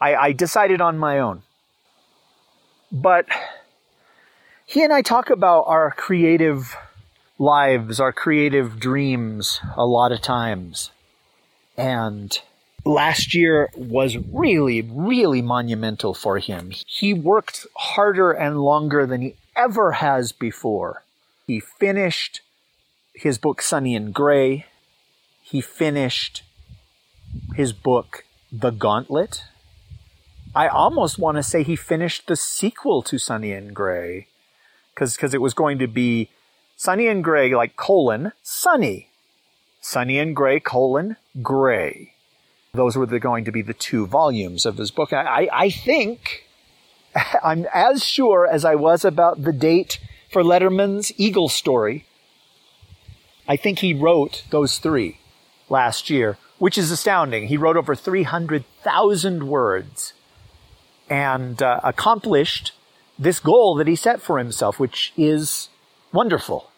I, 0.00 0.14
I 0.14 0.32
decided 0.32 0.80
on 0.80 0.98
my 0.98 1.18
own. 1.18 1.42
But 2.90 3.26
he 4.66 4.82
and 4.82 4.92
I 4.92 5.02
talk 5.02 5.30
about 5.30 5.64
our 5.66 5.90
creative 5.92 6.76
lives, 7.38 8.00
our 8.00 8.12
creative 8.12 8.78
dreams 8.78 9.60
a 9.76 9.84
lot 9.84 10.12
of 10.12 10.20
times. 10.20 10.90
And 11.76 12.38
last 12.84 13.34
year 13.34 13.70
was 13.74 14.16
really, 14.16 14.82
really 14.82 15.42
monumental 15.42 16.14
for 16.14 16.38
him. 16.38 16.72
He 16.86 17.14
worked 17.14 17.66
harder 17.76 18.32
and 18.32 18.60
longer 18.60 19.06
than 19.06 19.22
he 19.22 19.36
ever 19.56 19.92
has 19.92 20.32
before. 20.32 21.02
He 21.46 21.60
finished 21.60 22.40
his 23.14 23.38
book 23.38 23.62
Sunny 23.62 23.94
and 23.94 24.14
Gray. 24.14 24.66
He 25.42 25.60
finished 25.60 26.42
his 27.54 27.72
book 27.72 28.24
The 28.52 28.70
Gauntlet. 28.70 29.44
I 30.54 30.66
almost 30.66 31.16
want 31.18 31.36
to 31.36 31.44
say 31.44 31.62
he 31.62 31.76
finished 31.76 32.26
the 32.26 32.34
sequel 32.34 33.02
to 33.02 33.18
Sonny 33.18 33.52
and 33.52 33.74
Gray 33.74 34.26
because 34.92 35.14
because 35.14 35.32
it 35.32 35.40
was 35.40 35.54
going 35.54 35.78
to 35.78 35.86
be 35.86 36.28
Sonny 36.76 37.06
and 37.06 37.22
Gray 37.22 37.54
like 37.54 37.76
colon 37.76 38.32
Sonny, 38.42 39.10
Sonny 39.80 40.18
and 40.18 40.34
Gray 40.34 40.58
colon 40.58 41.16
Gray. 41.40 42.14
Those 42.72 42.96
were 42.96 43.06
the, 43.06 43.20
going 43.20 43.44
to 43.44 43.52
be 43.52 43.62
the 43.62 43.74
two 43.74 44.06
volumes 44.06 44.66
of 44.66 44.76
his 44.76 44.90
book. 44.90 45.12
I, 45.12 45.48
I 45.52 45.70
think 45.70 46.46
I'm 47.44 47.66
as 47.72 48.04
sure 48.04 48.46
as 48.46 48.64
I 48.64 48.74
was 48.74 49.04
about 49.04 49.42
the 49.42 49.52
date 49.52 50.00
for 50.32 50.42
Letterman's 50.42 51.12
Eagle 51.16 51.48
story. 51.48 52.06
I 53.48 53.56
think 53.56 53.80
he 53.80 53.94
wrote 53.94 54.44
those 54.50 54.78
three 54.78 55.18
last 55.68 56.10
year, 56.10 56.38
which 56.58 56.78
is 56.78 56.90
astounding. 56.90 57.48
He 57.48 57.56
wrote 57.56 57.76
over 57.76 57.96
300,000 57.96 59.48
words 59.48 60.12
and 61.10 61.60
uh, 61.60 61.80
accomplished 61.82 62.72
this 63.18 63.40
goal 63.40 63.74
that 63.74 63.88
he 63.88 63.96
set 63.96 64.22
for 64.22 64.38
himself, 64.38 64.78
which 64.78 65.12
is 65.16 65.68
wonderful. 66.12 66.70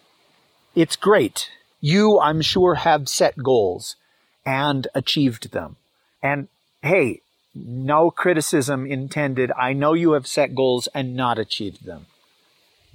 It's 0.75 0.97
great. 0.97 1.51
You, 1.81 2.19
I'm 2.19 2.41
sure, 2.41 2.77
have 2.77 3.09
set 3.09 3.37
goals 3.43 3.97
and 4.45 4.89
achieved 4.95 5.53
them. 5.53 5.77
And 6.23 6.49
hey, 6.83 7.21
no 7.55 8.11
criticism 8.11 8.87
intended. 8.87 9.53
I 9.53 9.75
know 9.75 9.93
you 9.93 10.13
have 10.13 10.27
set 10.27 10.55
goals 10.55 10.89
and 10.95 11.15
not 11.15 11.39
achieved 11.39 11.85
them. 11.85 12.07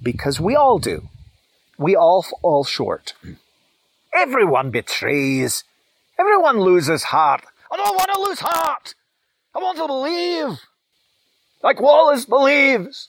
Because 0.02 0.40
we 0.40 0.56
all 0.56 0.78
do. 0.78 1.08
We 1.78 1.94
all 1.94 2.22
fall 2.22 2.64
short. 2.64 3.14
Everyone 4.12 4.70
betrays. 4.70 5.64
Everyone 6.18 6.60
loses 6.60 7.04
heart. 7.04 7.44
I 7.70 7.76
don't 7.76 7.96
want 7.96 8.10
to 8.12 8.20
lose 8.20 8.40
heart. 8.40 8.94
I 9.54 9.58
want 9.60 9.78
to 9.78 9.86
believe 9.86 10.67
like 11.62 11.80
Wallace 11.80 12.24
believes. 12.24 13.08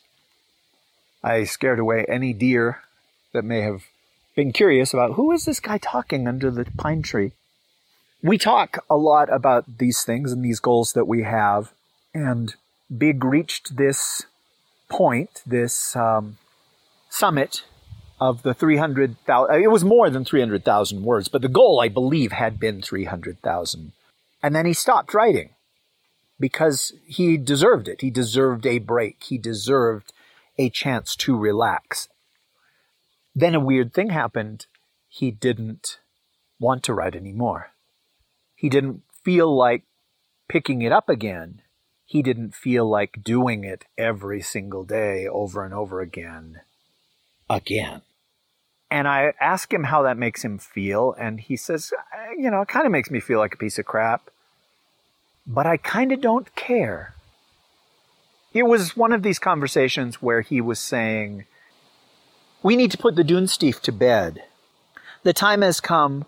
I 1.23 1.43
scared 1.43 1.79
away 1.79 2.05
any 2.07 2.33
deer 2.33 2.81
that 3.33 3.43
may 3.43 3.61
have 3.61 3.83
been 4.35 4.53
curious 4.53 4.93
about 4.93 5.13
who 5.13 5.31
is 5.31 5.45
this 5.45 5.59
guy 5.59 5.77
talking 5.77 6.27
under 6.27 6.49
the 6.49 6.65
pine 6.77 7.01
tree. 7.01 7.33
We 8.23 8.37
talk 8.37 8.83
a 8.89 8.97
lot 8.97 9.31
about 9.31 9.77
these 9.77 10.03
things 10.03 10.31
and 10.31 10.43
these 10.43 10.59
goals 10.59 10.93
that 10.93 11.07
we 11.07 11.23
have, 11.23 11.73
and 12.13 12.55
Big 12.95 13.23
reached 13.23 13.77
this 13.77 14.23
point, 14.89 15.41
this 15.45 15.95
um, 15.95 16.37
summit 17.09 17.63
of 18.19 18.41
the 18.43 18.53
300,000. 18.53 19.61
It 19.61 19.71
was 19.71 19.85
more 19.85 20.09
than 20.09 20.25
300,000 20.25 21.03
words, 21.03 21.27
but 21.27 21.41
the 21.41 21.47
goal, 21.47 21.79
I 21.79 21.87
believe, 21.87 22.31
had 22.31 22.59
been 22.59 22.81
300,000. 22.81 23.91
And 24.41 24.55
then 24.55 24.65
he 24.65 24.73
stopped 24.73 25.13
writing 25.13 25.51
because 26.39 26.93
he 27.05 27.37
deserved 27.37 27.87
it. 27.87 28.01
He 28.01 28.09
deserved 28.09 28.65
a 28.65 28.79
break. 28.79 29.23
He 29.23 29.37
deserved 29.37 30.13
a 30.57 30.69
chance 30.69 31.15
to 31.17 31.37
relax. 31.37 32.07
Then 33.35 33.55
a 33.55 33.59
weird 33.59 33.93
thing 33.93 34.09
happened. 34.09 34.67
He 35.07 35.31
didn't 35.31 35.99
want 36.59 36.83
to 36.83 36.93
write 36.93 37.15
anymore. 37.15 37.71
He 38.55 38.69
didn't 38.69 39.03
feel 39.23 39.55
like 39.55 39.83
picking 40.47 40.81
it 40.81 40.91
up 40.91 41.09
again. 41.09 41.61
He 42.05 42.21
didn't 42.21 42.55
feel 42.55 42.89
like 42.89 43.23
doing 43.23 43.63
it 43.63 43.85
every 43.97 44.41
single 44.41 44.83
day 44.83 45.27
over 45.27 45.63
and 45.63 45.73
over 45.73 46.01
again. 46.01 46.61
Again. 47.49 48.01
And 48.91 49.07
I 49.07 49.33
ask 49.39 49.71
him 49.71 49.83
how 49.83 50.01
that 50.01 50.17
makes 50.17 50.43
him 50.43 50.57
feel, 50.57 51.13
and 51.19 51.39
he 51.39 51.55
says, 51.55 51.93
eh, 52.11 52.33
you 52.39 52.49
know, 52.49 52.61
it 52.61 52.67
kind 52.67 52.87
of 52.87 52.91
makes 52.91 53.11
me 53.11 53.19
feel 53.19 53.37
like 53.37 53.53
a 53.53 53.57
piece 53.57 53.77
of 53.77 53.85
crap 53.85 54.31
but 55.49 55.65
I 55.65 55.77
kind 55.77 56.11
of 56.11 56.21
don't 56.21 56.55
care. 56.55 57.15
It 58.53 58.63
was 58.63 58.95
one 58.95 59.11
of 59.11 59.23
these 59.23 59.39
conversations 59.39 60.21
where 60.21 60.41
he 60.41 60.61
was 60.61 60.79
saying, 60.79 61.45
We 62.61 62.75
need 62.75 62.91
to 62.91 62.97
put 62.97 63.15
the 63.15 63.23
Dunesteef 63.23 63.81
to 63.81 63.91
bed. 63.91 64.43
The 65.23 65.33
time 65.33 65.63
has 65.63 65.81
come 65.81 66.25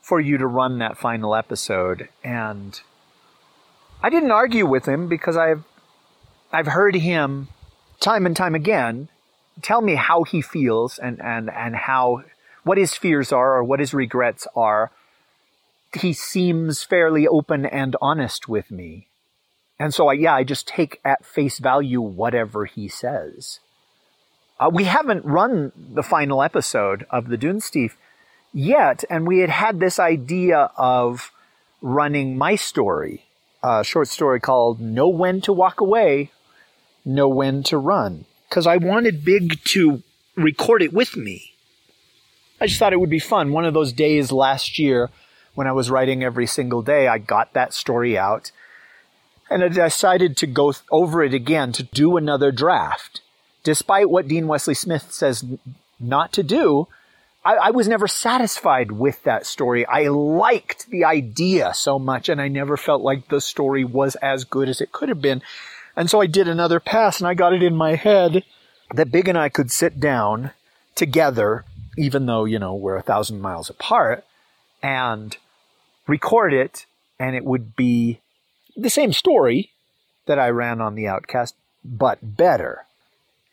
for 0.00 0.20
you 0.20 0.38
to 0.38 0.46
run 0.46 0.78
that 0.78 0.96
final 0.96 1.34
episode. 1.34 2.08
And 2.22 2.80
I 4.00 4.10
didn't 4.10 4.30
argue 4.30 4.66
with 4.66 4.86
him 4.86 5.08
because 5.08 5.36
I've, 5.36 5.64
I've 6.52 6.68
heard 6.68 6.94
him 6.94 7.48
time 8.00 8.26
and 8.26 8.36
time 8.36 8.54
again 8.54 9.08
tell 9.60 9.80
me 9.80 9.96
how 9.96 10.22
he 10.22 10.40
feels 10.40 10.98
and, 10.98 11.20
and, 11.20 11.50
and 11.50 11.74
how, 11.74 12.22
what 12.62 12.78
his 12.78 12.94
fears 12.94 13.32
are 13.32 13.56
or 13.56 13.64
what 13.64 13.80
his 13.80 13.92
regrets 13.92 14.46
are 14.54 14.90
he 15.96 16.12
seems 16.12 16.82
fairly 16.82 17.26
open 17.26 17.66
and 17.66 17.96
honest 18.00 18.48
with 18.48 18.70
me. 18.70 19.08
And 19.78 19.92
so, 19.92 20.08
I, 20.08 20.14
yeah, 20.14 20.34
I 20.34 20.44
just 20.44 20.68
take 20.68 21.00
at 21.04 21.24
face 21.24 21.58
value 21.58 22.00
whatever 22.00 22.66
he 22.66 22.88
says. 22.88 23.60
Uh, 24.60 24.70
we 24.72 24.84
haven't 24.84 25.24
run 25.24 25.72
the 25.76 26.02
final 26.02 26.42
episode 26.42 27.06
of 27.10 27.28
the 27.28 27.38
Dunesteef 27.38 27.92
yet, 28.52 29.04
and 29.10 29.26
we 29.26 29.38
had 29.38 29.50
had 29.50 29.80
this 29.80 29.98
idea 29.98 30.70
of 30.76 31.32
running 31.80 32.38
my 32.38 32.54
story, 32.54 33.24
a 33.62 33.82
short 33.82 34.08
story 34.08 34.38
called 34.38 34.80
Know 34.80 35.08
When 35.08 35.40
to 35.42 35.52
Walk 35.52 35.80
Away, 35.80 36.30
Know 37.04 37.28
When 37.28 37.62
to 37.64 37.78
Run. 37.78 38.26
Because 38.48 38.66
I 38.66 38.76
wanted 38.76 39.24
Big 39.24 39.64
to 39.64 40.02
record 40.36 40.82
it 40.82 40.92
with 40.92 41.16
me 41.16 41.52
I 42.62 42.66
just 42.66 42.78
thought 42.78 42.92
it 42.92 43.00
would 43.00 43.10
be 43.10 43.18
fun. 43.18 43.50
One 43.50 43.64
of 43.64 43.74
those 43.74 43.92
days 43.92 44.30
last 44.30 44.78
year 44.78 45.10
when 45.54 45.66
I 45.66 45.72
was 45.72 45.90
writing 45.90 46.22
every 46.22 46.46
single 46.46 46.82
day, 46.82 47.08
I 47.08 47.18
got 47.18 47.52
that 47.52 47.74
story 47.74 48.16
out 48.18 48.50
and 49.50 49.62
I 49.62 49.68
decided 49.68 50.36
to 50.38 50.46
go 50.46 50.72
over 50.90 51.22
it 51.22 51.34
again 51.34 51.72
to 51.72 51.82
do 51.82 52.16
another 52.16 52.50
draft. 52.50 53.20
Despite 53.62 54.10
what 54.10 54.26
Dean 54.26 54.48
Wesley 54.48 54.74
Smith 54.74 55.12
says 55.12 55.44
not 56.00 56.32
to 56.32 56.42
do, 56.42 56.88
I, 57.44 57.54
I, 57.54 57.70
was 57.70 57.86
never 57.86 58.08
satisfied 58.08 58.92
with 58.92 59.22
that 59.24 59.46
story. 59.46 59.84
I 59.86 60.08
liked 60.08 60.88
the 60.88 61.04
idea 61.04 61.74
so 61.74 61.98
much 61.98 62.28
and 62.28 62.40
I 62.40 62.48
never 62.48 62.76
felt 62.76 63.02
like 63.02 63.28
the 63.28 63.40
story 63.40 63.84
was 63.84 64.14
as 64.16 64.44
good 64.44 64.68
as 64.68 64.80
it 64.80 64.92
could 64.92 65.08
have 65.08 65.20
been. 65.20 65.42
And 65.96 66.08
so 66.08 66.20
I 66.20 66.26
did 66.26 66.48
another 66.48 66.80
pass 66.80 67.20
and 67.20 67.28
I 67.28 67.34
got 67.34 67.52
it 67.52 67.62
in 67.62 67.76
my 67.76 67.96
head 67.96 68.44
that 68.94 69.12
Big 69.12 69.28
and 69.28 69.38
I 69.38 69.48
could 69.48 69.70
sit 69.70 70.00
down 70.00 70.52
together, 70.94 71.64
even 71.98 72.26
though, 72.26 72.44
you 72.44 72.58
know, 72.58 72.74
we're 72.74 72.96
a 72.96 73.02
thousand 73.02 73.40
miles 73.40 73.70
apart, 73.70 74.24
and 74.82 75.36
record 76.12 76.52
it, 76.52 76.84
and 77.18 77.34
it 77.34 77.42
would 77.42 77.74
be 77.74 78.20
the 78.76 78.90
same 78.90 79.12
story 79.14 79.70
that 80.26 80.38
I 80.38 80.48
ran 80.50 80.78
on 80.82 80.94
the 80.94 81.08
Outcast, 81.08 81.54
but 81.82 82.18
better. 82.22 82.84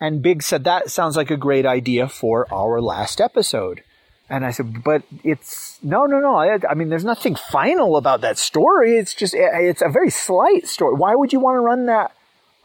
And 0.02 0.22
Big 0.22 0.44
said, 0.44 0.66
That 0.66 0.92
sounds 0.92 1.16
like 1.16 1.32
a 1.32 1.38
great 1.38 1.66
idea 1.66 2.10
for 2.10 2.46
our 2.54 2.82
last 2.82 3.22
episode. 3.22 3.82
And 4.30 4.46
I 4.46 4.52
said, 4.52 4.84
But 4.84 5.04
it's 5.24 5.80
no, 5.82 6.06
no, 6.06 6.20
no. 6.20 6.36
I, 6.36 6.60
I 6.70 6.74
mean, 6.74 6.90
there's 6.90 7.06
nothing 7.06 7.36
final 7.36 7.96
about 7.96 8.20
that 8.22 8.38
story. 8.38 8.98
It's 8.98 9.14
just, 9.14 9.34
eh, 9.34 9.40
eh, 9.40 9.70
it's 9.72 9.82
a 9.82 9.90
very 9.90 10.10
slight 10.10 10.68
story. 10.68 10.96
Why 10.96 11.16
would 11.16 11.32
you 11.32 11.40
want 11.40 11.56
to 11.56 11.62
run 11.62 11.86
that 11.86 12.12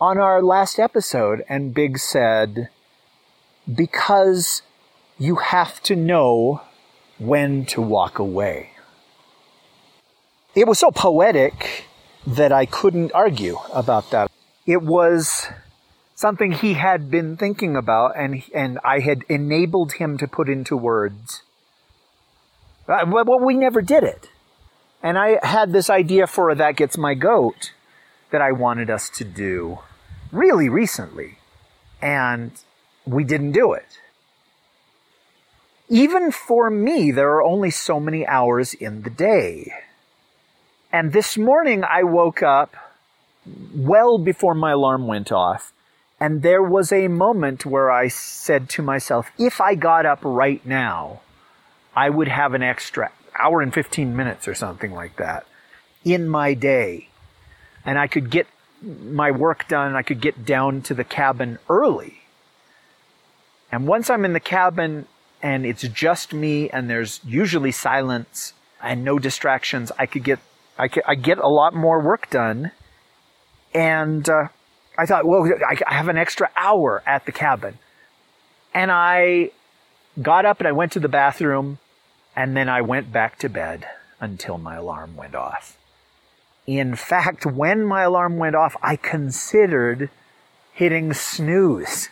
on 0.00 0.18
our 0.18 0.42
last 0.42 0.80
episode? 0.80 1.44
And 1.48 1.72
Big 1.72 1.98
said, 1.98 2.68
Because 3.72 4.62
you 5.18 5.36
have 5.36 5.80
to 5.84 5.94
know 5.94 6.62
when 7.18 7.64
to 7.66 7.80
walk 7.80 8.18
away. 8.18 8.73
It 10.54 10.68
was 10.68 10.78
so 10.78 10.90
poetic 10.90 11.86
that 12.26 12.52
I 12.52 12.66
couldn't 12.66 13.12
argue 13.12 13.58
about 13.72 14.10
that. 14.10 14.30
It 14.66 14.82
was 14.82 15.48
something 16.14 16.52
he 16.52 16.74
had 16.74 17.10
been 17.10 17.36
thinking 17.36 17.76
about 17.76 18.16
and, 18.16 18.42
and 18.54 18.78
I 18.84 19.00
had 19.00 19.24
enabled 19.28 19.94
him 19.94 20.16
to 20.18 20.28
put 20.28 20.48
into 20.48 20.76
words. 20.76 21.42
Uh, 22.88 23.04
well, 23.06 23.40
we 23.44 23.54
never 23.54 23.82
did 23.82 24.04
it. 24.04 24.28
And 25.02 25.18
I 25.18 25.38
had 25.42 25.72
this 25.72 25.90
idea 25.90 26.26
for 26.26 26.54
That 26.54 26.76
Gets 26.76 26.96
My 26.96 27.14
Goat 27.14 27.72
that 28.30 28.40
I 28.40 28.52
wanted 28.52 28.90
us 28.90 29.10
to 29.10 29.24
do 29.24 29.80
really 30.32 30.68
recently. 30.68 31.38
And 32.00 32.52
we 33.04 33.24
didn't 33.24 33.52
do 33.52 33.72
it. 33.72 33.98
Even 35.88 36.30
for 36.30 36.70
me, 36.70 37.10
there 37.10 37.30
are 37.32 37.42
only 37.42 37.70
so 37.70 38.00
many 38.00 38.26
hours 38.26 38.72
in 38.72 39.02
the 39.02 39.10
day. 39.10 39.72
And 40.94 41.12
this 41.12 41.36
morning 41.36 41.82
I 41.82 42.04
woke 42.04 42.40
up 42.40 42.76
well 43.74 44.16
before 44.16 44.54
my 44.54 44.70
alarm 44.70 45.08
went 45.08 45.32
off. 45.32 45.72
And 46.20 46.42
there 46.42 46.62
was 46.62 46.92
a 46.92 47.08
moment 47.08 47.66
where 47.66 47.90
I 47.90 48.06
said 48.06 48.68
to 48.70 48.82
myself, 48.82 49.32
if 49.36 49.60
I 49.60 49.74
got 49.74 50.06
up 50.06 50.20
right 50.22 50.64
now, 50.64 51.20
I 51.96 52.10
would 52.10 52.28
have 52.28 52.54
an 52.54 52.62
extra 52.62 53.10
hour 53.36 53.60
and 53.60 53.74
15 53.74 54.14
minutes 54.14 54.46
or 54.46 54.54
something 54.54 54.92
like 54.92 55.16
that 55.16 55.48
in 56.04 56.28
my 56.28 56.54
day. 56.54 57.08
And 57.84 57.98
I 57.98 58.06
could 58.06 58.30
get 58.30 58.46
my 58.80 59.32
work 59.32 59.66
done. 59.66 59.96
I 59.96 60.02
could 60.02 60.20
get 60.20 60.46
down 60.46 60.80
to 60.82 60.94
the 60.94 61.02
cabin 61.02 61.58
early. 61.68 62.20
And 63.72 63.88
once 63.88 64.10
I'm 64.10 64.24
in 64.24 64.32
the 64.32 64.38
cabin 64.38 65.08
and 65.42 65.66
it's 65.66 65.82
just 65.88 66.32
me 66.32 66.70
and 66.70 66.88
there's 66.88 67.18
usually 67.24 67.72
silence 67.72 68.52
and 68.80 69.02
no 69.02 69.18
distractions, 69.18 69.90
I 69.98 70.06
could 70.06 70.22
get 70.22 70.38
I, 70.78 70.88
I 71.06 71.14
get 71.14 71.38
a 71.38 71.48
lot 71.48 71.74
more 71.74 72.00
work 72.00 72.30
done. 72.30 72.72
And 73.74 74.28
uh, 74.28 74.48
I 74.96 75.06
thought, 75.06 75.26
well, 75.26 75.48
I 75.68 75.94
have 75.94 76.08
an 76.08 76.16
extra 76.16 76.50
hour 76.56 77.02
at 77.06 77.26
the 77.26 77.32
cabin. 77.32 77.78
And 78.72 78.90
I 78.90 79.50
got 80.20 80.44
up 80.44 80.60
and 80.60 80.68
I 80.68 80.72
went 80.72 80.92
to 80.92 81.00
the 81.00 81.08
bathroom 81.08 81.78
and 82.36 82.56
then 82.56 82.68
I 82.68 82.80
went 82.80 83.12
back 83.12 83.38
to 83.40 83.48
bed 83.48 83.86
until 84.20 84.58
my 84.58 84.76
alarm 84.76 85.16
went 85.16 85.34
off. 85.34 85.76
In 86.66 86.94
fact, 86.94 87.44
when 87.44 87.84
my 87.84 88.02
alarm 88.02 88.38
went 88.38 88.56
off, 88.56 88.74
I 88.82 88.96
considered 88.96 90.10
hitting 90.72 91.12
snooze. 91.12 92.08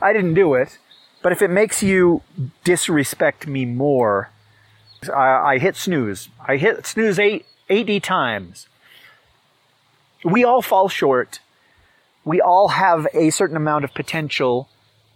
I 0.00 0.12
didn't 0.12 0.34
do 0.34 0.54
it, 0.54 0.78
but 1.22 1.30
if 1.30 1.42
it 1.42 1.50
makes 1.50 1.82
you 1.82 2.22
disrespect 2.64 3.46
me 3.46 3.64
more, 3.64 4.30
I, 5.08 5.54
I 5.54 5.58
hit 5.58 5.76
snooze. 5.76 6.28
I 6.46 6.56
hit 6.56 6.86
snooze 6.86 7.18
eight, 7.18 7.46
80 7.68 8.00
times. 8.00 8.68
We 10.24 10.44
all 10.44 10.62
fall 10.62 10.88
short. 10.88 11.40
We 12.24 12.40
all 12.40 12.68
have 12.68 13.06
a 13.12 13.30
certain 13.30 13.56
amount 13.56 13.84
of 13.84 13.94
potential 13.94 14.68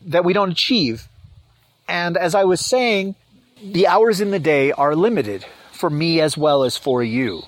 that 0.05 0.25
we 0.25 0.33
don't 0.33 0.51
achieve. 0.51 1.09
And 1.88 2.16
as 2.16 2.35
I 2.35 2.44
was 2.44 2.61
saying, 2.61 3.14
the 3.62 3.87
hours 3.87 4.20
in 4.20 4.33
the 4.33 4.40
day 4.40 4.72
are 4.72 4.96
limited 4.96 5.46
for 5.70 5.88
me 5.88 6.20
as 6.20 6.37
well 6.37 6.64
as 6.64 6.77
for 6.77 7.03
you. 7.03 7.42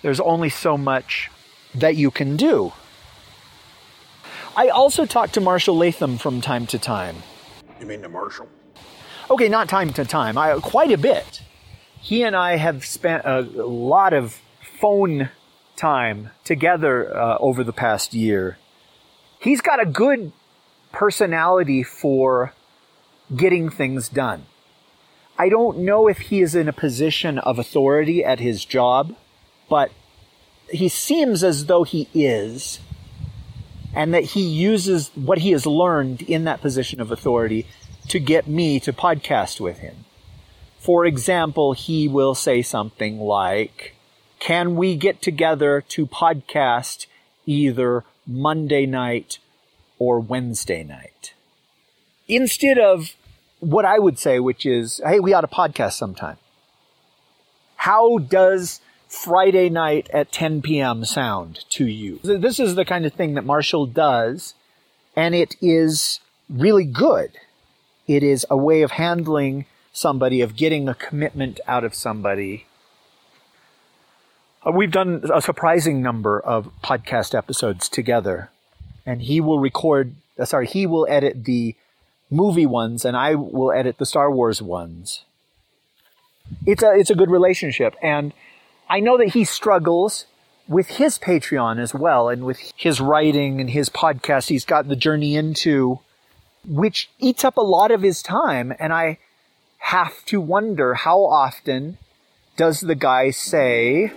There's 0.00 0.20
only 0.20 0.48
so 0.48 0.78
much 0.78 1.30
that 1.74 1.96
you 1.96 2.10
can 2.10 2.36
do. 2.36 2.72
I 4.56 4.68
also 4.68 5.04
talk 5.04 5.32
to 5.32 5.40
Marshall 5.40 5.76
Latham 5.76 6.18
from 6.18 6.40
time 6.40 6.66
to 6.68 6.78
time. 6.78 7.16
You 7.78 7.86
mean 7.86 8.00
the 8.00 8.08
Marshall? 8.08 8.48
Okay, 9.30 9.48
not 9.48 9.68
time 9.68 9.92
to 9.92 10.04
time. 10.04 10.38
I, 10.38 10.58
quite 10.60 10.90
a 10.90 10.98
bit 10.98 11.42
he 12.00 12.22
and 12.22 12.36
I 12.36 12.56
have 12.56 12.84
spent 12.84 13.24
a, 13.24 13.40
lot 13.40 14.12
of 14.12 14.40
phone 14.80 15.30
time 15.76 16.30
together 16.44 17.16
uh, 17.16 17.36
over 17.38 17.64
the 17.64 17.72
past 17.72 18.14
year. 18.14 18.58
He's 19.40 19.60
got 19.60 19.80
a 19.80 19.86
good 19.86 20.32
personality 20.92 21.82
for 21.82 22.52
getting 23.34 23.70
things 23.70 24.08
done. 24.08 24.46
I 25.38 25.48
don't 25.48 25.78
know 25.78 26.08
if 26.08 26.18
he 26.18 26.40
is 26.40 26.54
in 26.54 26.68
a 26.68 26.72
position 26.72 27.38
of 27.38 27.58
authority 27.58 28.24
at 28.24 28.40
his 28.40 28.64
job, 28.64 29.14
but 29.68 29.92
he 30.70 30.88
seems 30.88 31.44
as 31.44 31.66
though 31.66 31.84
he 31.84 32.08
is, 32.12 32.80
and 33.94 34.12
that 34.12 34.24
he 34.24 34.42
uses 34.42 35.10
what 35.14 35.38
he 35.38 35.52
has 35.52 35.64
learned 35.64 36.22
in 36.22 36.44
that 36.44 36.60
position 36.60 37.00
of 37.00 37.12
authority 37.12 37.66
to 38.08 38.18
get 38.18 38.48
me 38.48 38.80
to 38.80 38.92
podcast 38.92 39.60
with 39.60 39.78
him. 39.78 40.04
For 40.78 41.04
example, 41.04 41.72
he 41.72 42.08
will 42.08 42.34
say 42.34 42.62
something 42.62 43.18
like, 43.18 43.94
Can 44.38 44.76
we 44.76 44.96
get 44.96 45.20
together 45.20 45.84
to 45.88 46.06
podcast 46.06 47.06
either 47.46 48.04
Monday 48.26 48.86
night 48.86 49.38
or 49.98 50.20
Wednesday 50.20 50.84
night? 50.84 51.34
Instead 52.28 52.78
of 52.78 53.14
what 53.60 53.84
I 53.84 53.98
would 53.98 54.18
say, 54.18 54.38
which 54.38 54.64
is, 54.64 55.00
Hey, 55.04 55.18
we 55.18 55.32
ought 55.32 55.40
to 55.40 55.48
podcast 55.48 55.94
sometime. 55.94 56.36
How 57.76 58.18
does 58.18 58.80
Friday 59.08 59.68
night 59.68 60.08
at 60.12 60.30
10 60.30 60.62
p.m. 60.62 61.04
sound 61.04 61.64
to 61.70 61.86
you? 61.86 62.20
This 62.22 62.60
is 62.60 62.76
the 62.76 62.84
kind 62.84 63.04
of 63.04 63.12
thing 63.12 63.34
that 63.34 63.44
Marshall 63.44 63.86
does, 63.86 64.54
and 65.16 65.34
it 65.34 65.56
is 65.60 66.20
really 66.48 66.84
good. 66.84 67.32
It 68.06 68.22
is 68.22 68.46
a 68.48 68.56
way 68.56 68.82
of 68.82 68.92
handling 68.92 69.66
somebody, 69.98 70.40
of 70.40 70.56
getting 70.56 70.88
a 70.88 70.94
commitment 70.94 71.60
out 71.66 71.84
of 71.84 71.94
somebody. 71.94 72.66
Uh, 74.66 74.70
we've 74.70 74.90
done 74.90 75.24
a 75.32 75.42
surprising 75.42 76.00
number 76.02 76.38
of 76.40 76.70
podcast 76.82 77.34
episodes 77.34 77.88
together, 77.88 78.50
and 79.04 79.22
he 79.22 79.40
will 79.40 79.58
record, 79.58 80.14
uh, 80.38 80.44
sorry, 80.44 80.66
he 80.66 80.86
will 80.86 81.06
edit 81.08 81.44
the 81.44 81.74
movie 82.30 82.66
ones, 82.66 83.04
and 83.04 83.16
I 83.16 83.34
will 83.34 83.72
edit 83.72 83.98
the 83.98 84.06
Star 84.06 84.30
Wars 84.30 84.60
ones. 84.62 85.24
It's 86.66 86.82
a, 86.82 86.92
it's 86.94 87.10
a 87.10 87.14
good 87.14 87.30
relationship, 87.30 87.94
and 88.02 88.32
I 88.88 89.00
know 89.00 89.18
that 89.18 89.28
he 89.28 89.44
struggles 89.44 90.26
with 90.66 90.88
his 90.88 91.18
Patreon 91.18 91.78
as 91.78 91.94
well, 91.94 92.28
and 92.28 92.44
with 92.44 92.58
his 92.76 93.00
writing 93.00 93.60
and 93.60 93.70
his 93.70 93.88
podcast. 93.88 94.48
He's 94.48 94.64
got 94.64 94.88
the 94.88 94.96
journey 94.96 95.34
into, 95.34 96.00
which 96.66 97.08
eats 97.18 97.44
up 97.44 97.56
a 97.56 97.62
lot 97.62 97.90
of 97.90 98.02
his 98.02 98.22
time, 98.22 98.74
and 98.78 98.92
I, 98.92 99.18
have 99.78 100.24
to 100.26 100.40
wonder 100.40 100.94
how 100.94 101.24
often 101.24 101.98
does 102.56 102.80
the 102.80 102.94
guy 102.94 103.30
say, 103.30 104.12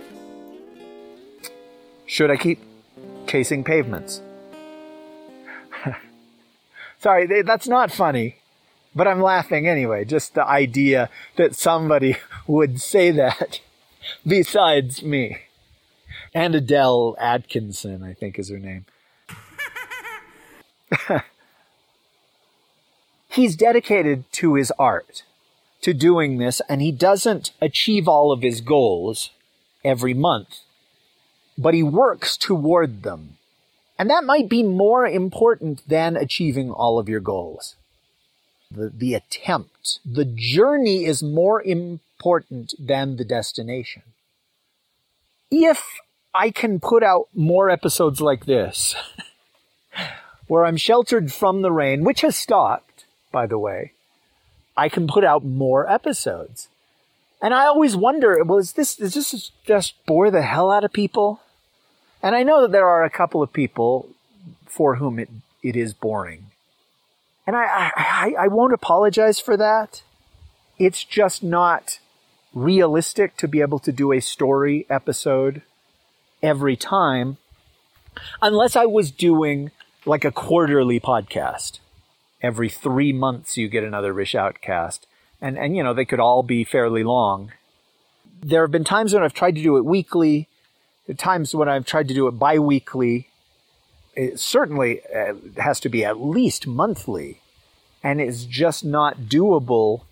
Should 2.06 2.30
I 2.30 2.36
keep 2.36 2.60
casing 3.26 3.64
pavements? 3.64 4.20
Sorry, 6.98 7.42
that's 7.42 7.68
not 7.68 7.90
funny, 7.90 8.36
but 8.94 9.08
I'm 9.08 9.22
laughing 9.22 9.66
anyway. 9.66 10.04
Just 10.04 10.34
the 10.34 10.46
idea 10.46 11.08
that 11.36 11.54
somebody 11.54 12.16
would 12.46 12.80
say 12.80 13.10
that 13.12 13.60
besides 14.26 15.02
me. 15.02 15.38
And 16.34 16.54
Adele 16.54 17.16
Atkinson, 17.18 18.02
I 18.02 18.14
think 18.14 18.38
is 18.38 18.50
her 18.50 18.58
name. 18.58 18.86
He's 23.28 23.56
dedicated 23.56 24.30
to 24.32 24.54
his 24.54 24.70
art 24.78 25.22
to 25.82 25.92
doing 25.92 26.38
this 26.38 26.62
and 26.68 26.80
he 26.80 26.92
doesn't 26.92 27.50
achieve 27.60 28.08
all 28.08 28.32
of 28.32 28.42
his 28.42 28.60
goals 28.60 29.30
every 29.84 30.14
month, 30.14 30.60
but 31.58 31.74
he 31.74 31.82
works 31.82 32.36
toward 32.36 33.02
them. 33.02 33.36
And 33.98 34.08
that 34.10 34.24
might 34.24 34.48
be 34.48 34.62
more 34.62 35.06
important 35.06 35.86
than 35.88 36.16
achieving 36.16 36.70
all 36.70 36.98
of 36.98 37.08
your 37.08 37.20
goals. 37.20 37.76
The, 38.70 38.88
the 38.88 39.14
attempt, 39.14 39.98
the 40.04 40.24
journey 40.24 41.04
is 41.04 41.22
more 41.22 41.62
important 41.62 42.74
than 42.78 43.16
the 43.16 43.24
destination. 43.24 44.02
If 45.50 46.00
I 46.34 46.50
can 46.50 46.80
put 46.80 47.02
out 47.02 47.28
more 47.34 47.68
episodes 47.68 48.20
like 48.20 48.46
this, 48.46 48.94
where 50.46 50.64
I'm 50.64 50.78
sheltered 50.78 51.32
from 51.32 51.60
the 51.60 51.70
rain, 51.70 52.02
which 52.02 52.22
has 52.22 52.36
stopped, 52.36 53.04
by 53.30 53.46
the 53.46 53.58
way, 53.58 53.92
I 54.76 54.88
can 54.88 55.06
put 55.06 55.24
out 55.24 55.44
more 55.44 55.90
episodes. 55.90 56.68
And 57.40 57.52
I 57.52 57.66
always 57.66 57.96
wonder, 57.96 58.42
well, 58.44 58.58
is 58.58 58.72
this, 58.72 58.98
is 59.00 59.14
this 59.14 59.50
just 59.64 59.94
bore 60.06 60.30
the 60.30 60.42
hell 60.42 60.70
out 60.70 60.84
of 60.84 60.92
people? 60.92 61.40
And 62.22 62.36
I 62.36 62.44
know 62.44 62.62
that 62.62 62.72
there 62.72 62.86
are 62.86 63.04
a 63.04 63.10
couple 63.10 63.42
of 63.42 63.52
people 63.52 64.08
for 64.66 64.96
whom 64.96 65.18
it, 65.18 65.28
it 65.62 65.76
is 65.76 65.92
boring. 65.92 66.46
And 67.46 67.56
I, 67.56 67.90
I, 67.96 68.34
I 68.38 68.48
won't 68.48 68.72
apologize 68.72 69.40
for 69.40 69.56
that. 69.56 70.02
It's 70.78 71.02
just 71.02 71.42
not 71.42 71.98
realistic 72.54 73.36
to 73.38 73.48
be 73.48 73.60
able 73.60 73.80
to 73.80 73.92
do 73.92 74.12
a 74.12 74.20
story 74.20 74.86
episode 74.88 75.62
every 76.42 76.76
time 76.76 77.38
unless 78.40 78.76
I 78.76 78.86
was 78.86 79.10
doing 79.10 79.70
like 80.04 80.24
a 80.24 80.32
quarterly 80.32 81.00
podcast. 81.00 81.78
Every 82.42 82.68
three 82.68 83.12
months 83.12 83.56
you 83.56 83.68
get 83.68 83.84
another 83.84 84.12
Rish 84.12 84.34
Outcast. 84.34 85.06
And, 85.40 85.56
and, 85.56 85.76
you 85.76 85.82
know, 85.82 85.94
they 85.94 86.04
could 86.04 86.20
all 86.20 86.42
be 86.42 86.64
fairly 86.64 87.04
long. 87.04 87.52
There 88.42 88.62
have 88.62 88.72
been 88.72 88.84
times 88.84 89.14
when 89.14 89.22
I've 89.22 89.34
tried 89.34 89.54
to 89.54 89.62
do 89.62 89.76
it 89.76 89.84
weekly, 89.84 90.48
times 91.16 91.54
when 91.54 91.68
I've 91.68 91.86
tried 91.86 92.08
to 92.08 92.14
do 92.14 92.26
it 92.26 92.32
bi-weekly. 92.32 93.28
It 94.14 94.40
certainly 94.40 95.00
uh, 95.06 95.34
has 95.56 95.80
to 95.80 95.88
be 95.88 96.04
at 96.04 96.20
least 96.20 96.66
monthly. 96.66 97.40
And 98.02 98.20
it's 98.20 98.44
just 98.44 98.84
not 98.84 99.22
doable 99.22 100.02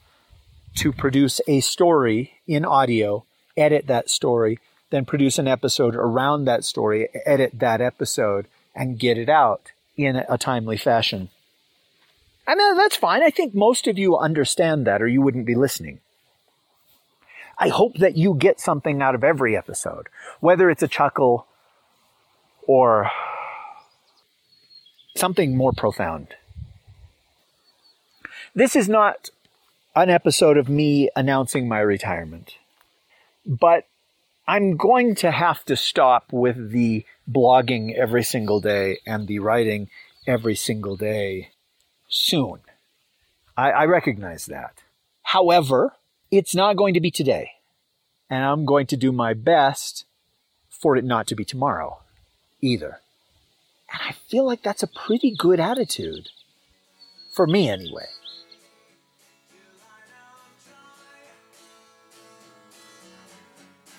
to 0.77 0.93
produce 0.93 1.41
a 1.49 1.61
story 1.61 2.35
in 2.47 2.65
audio, 2.65 3.25
edit 3.57 3.89
that 3.89 4.09
story, 4.09 4.61
then 4.91 5.05
produce 5.05 5.39
an 5.39 5.49
episode 5.49 5.97
around 5.97 6.45
that 6.45 6.65
story, 6.65 7.09
edit 7.27 7.59
that 7.59 7.81
episode, 7.81 8.47
and 8.75 8.99
get 8.99 9.19
it 9.19 9.29
out 9.29 9.73
in 9.97 10.17
a 10.17 10.39
timely 10.39 10.77
fashion. 10.77 11.29
And 12.47 12.59
that's 12.79 12.97
fine. 12.97 13.23
I 13.23 13.31
think 13.31 13.55
most 13.55 13.87
of 13.87 13.99
you 13.99 14.17
understand 14.17 14.87
that, 14.87 15.01
or 15.01 15.07
you 15.07 15.23
wouldn't 15.23 15.47
be 15.47 15.55
listening. 15.55 16.01
I 17.59 17.69
hope 17.69 17.99
that 17.99 18.17
you 18.17 18.35
get 18.35 18.59
something 18.59 19.03
out 19.03 19.15
of 19.15 19.23
every 19.23 19.57
episode, 19.57 20.09
whether 20.41 20.71
it's 20.71 20.83
a 20.83 20.89
chuckle 20.89 21.47
or 22.67 23.11
something 25.17 25.57
more 25.57 25.73
profound. 25.73 26.29
This 28.55 28.75
is 28.75 28.89
not 28.89 29.31
an 29.95 30.09
episode 30.09 30.57
of 30.57 30.69
me 30.69 31.11
announcing 31.15 31.69
my 31.69 31.81
retirement, 31.81 32.57
but 33.47 33.85
I'm 34.49 34.77
going 34.77 35.15
to 35.17 35.31
have 35.31 35.65
to 35.67 35.77
stop 35.77 36.33
with 36.33 36.73
the 36.73 37.05
blogging 37.31 37.95
every 37.95 38.25
single 38.25 38.61
day 38.61 38.99
and 39.07 39.29
the 39.29 39.39
writing 39.39 39.89
every 40.27 40.57
single 40.57 40.97
day 40.97 41.51
soon. 42.11 42.61
I, 43.57 43.71
I 43.71 43.85
recognize 43.87 44.45
that. 44.47 44.83
However, 45.23 45.95
it's 46.31 46.55
not 46.55 46.77
going 46.77 46.93
to 46.95 47.01
be 47.01 47.11
today. 47.11 47.53
And 48.29 48.45
I'm 48.45 48.67
going 48.67 48.87
to 48.89 48.97
do 48.97 49.11
my 49.11 49.33
best 49.33 50.05
for 50.69 50.97
it 50.97 51.05
not 51.05 51.27
to 51.29 51.35
be 51.35 51.45
tomorrow 51.45 52.01
either. 52.61 53.01
And 53.93 54.03
I 54.07 54.13
feel 54.13 54.45
like 54.45 54.63
that's 54.63 54.83
a 54.83 54.87
pretty 54.87 55.35
good 55.35 55.59
attitude. 55.59 56.29
For 57.33 57.47
me, 57.47 57.71
anyway. 57.71 58.07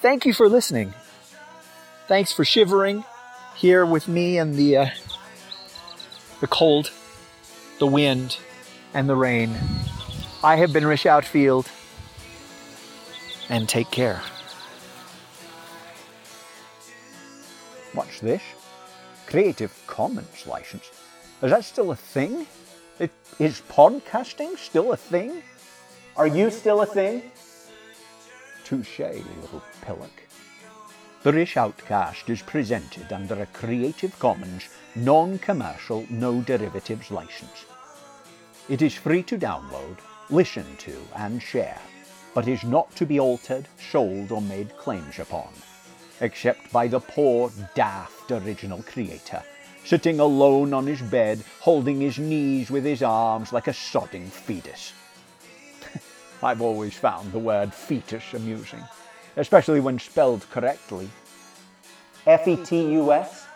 thank 0.02 0.26
you 0.26 0.34
for 0.34 0.50
listening. 0.50 0.94
Thanks 2.08 2.34
for 2.34 2.44
shivering 2.44 3.06
here 3.56 3.86
with 3.86 4.08
me 4.08 4.38
and 4.38 4.56
the 4.56 4.78
uh, 4.78 4.90
the 6.42 6.48
cold, 6.48 6.92
the 7.82 7.88
wind, 7.88 8.38
and 8.94 9.10
the 9.10 9.16
rain. 9.16 9.58
I 10.44 10.56
have 10.58 10.72
been 10.72 10.86
Rish 10.86 11.08
Outfield, 11.08 11.68
and 13.50 13.68
take 13.68 13.90
care. 13.90 14.22
Watch 17.96 18.20
this. 18.20 18.44
Creative 19.26 19.74
Commons 19.88 20.46
license. 20.46 20.92
Is 21.42 21.50
that 21.50 21.66
still 21.66 21.90
a 21.90 21.96
thing? 21.96 22.46
Is 23.40 23.64
podcasting 23.68 24.60
still 24.60 24.92
a 24.92 24.98
thing? 24.98 25.42
Are 26.16 26.28
you 26.28 26.52
still 26.52 26.82
a 26.82 26.86
thing? 26.86 27.32
Touche, 28.64 29.00
little 29.00 29.64
pillock. 29.82 30.22
The 31.24 31.34
Rish 31.34 31.58
Outcast 31.58 32.30
is 32.30 32.44
presented 32.44 33.12
under 33.12 33.42
a 33.42 33.48
Creative 33.48 34.18
Commons 34.20 34.70
non-commercial, 34.94 36.06
no 36.12 36.42
derivatives 36.42 37.10
license. 37.10 37.66
It 38.72 38.82
is 38.82 38.94
free 38.94 39.22
to 39.24 39.38
download, 39.38 39.98
listen 40.30 40.78
to 40.78 40.96
and 41.18 41.42
share, 41.42 41.78
but 42.34 42.48
is 42.48 42.64
not 42.64 42.96
to 42.96 43.06
be 43.06 43.20
altered, 43.20 43.68
sold 43.92 44.32
or 44.32 44.42
made 44.42 44.78
claims 44.78 45.20
upon, 45.20 45.50
except 46.22 46.72
by 46.72 46.88
the 46.88 47.02
poor, 47.02 47.52
daft 47.76 48.32
original 48.32 48.82
creator, 48.84 49.44
sitting 49.84 50.22
alone 50.22 50.74
on 50.74 50.88
his 50.88 51.02
bed, 51.02 51.44
holding 51.60 52.00
his 52.00 52.18
knees 52.18 52.72
with 52.72 52.86
his 52.86 53.04
arms 53.04 53.52
like 53.52 53.68
a 53.68 53.72
sodding 53.72 54.30
fetus. 54.30 54.94
I've 56.42 56.62
always 56.62 56.94
found 56.94 57.34
the 57.34 57.40
word 57.40 57.74
fetus 57.74 58.34
amusing, 58.34 58.86
especially 59.36 59.82
when 59.82 60.00
spelled 60.00 60.50
correctly. 60.50 61.10
F 62.26 62.48
E 62.48 62.56
T 62.56 62.94
U 62.94 63.12
S? 63.12 63.48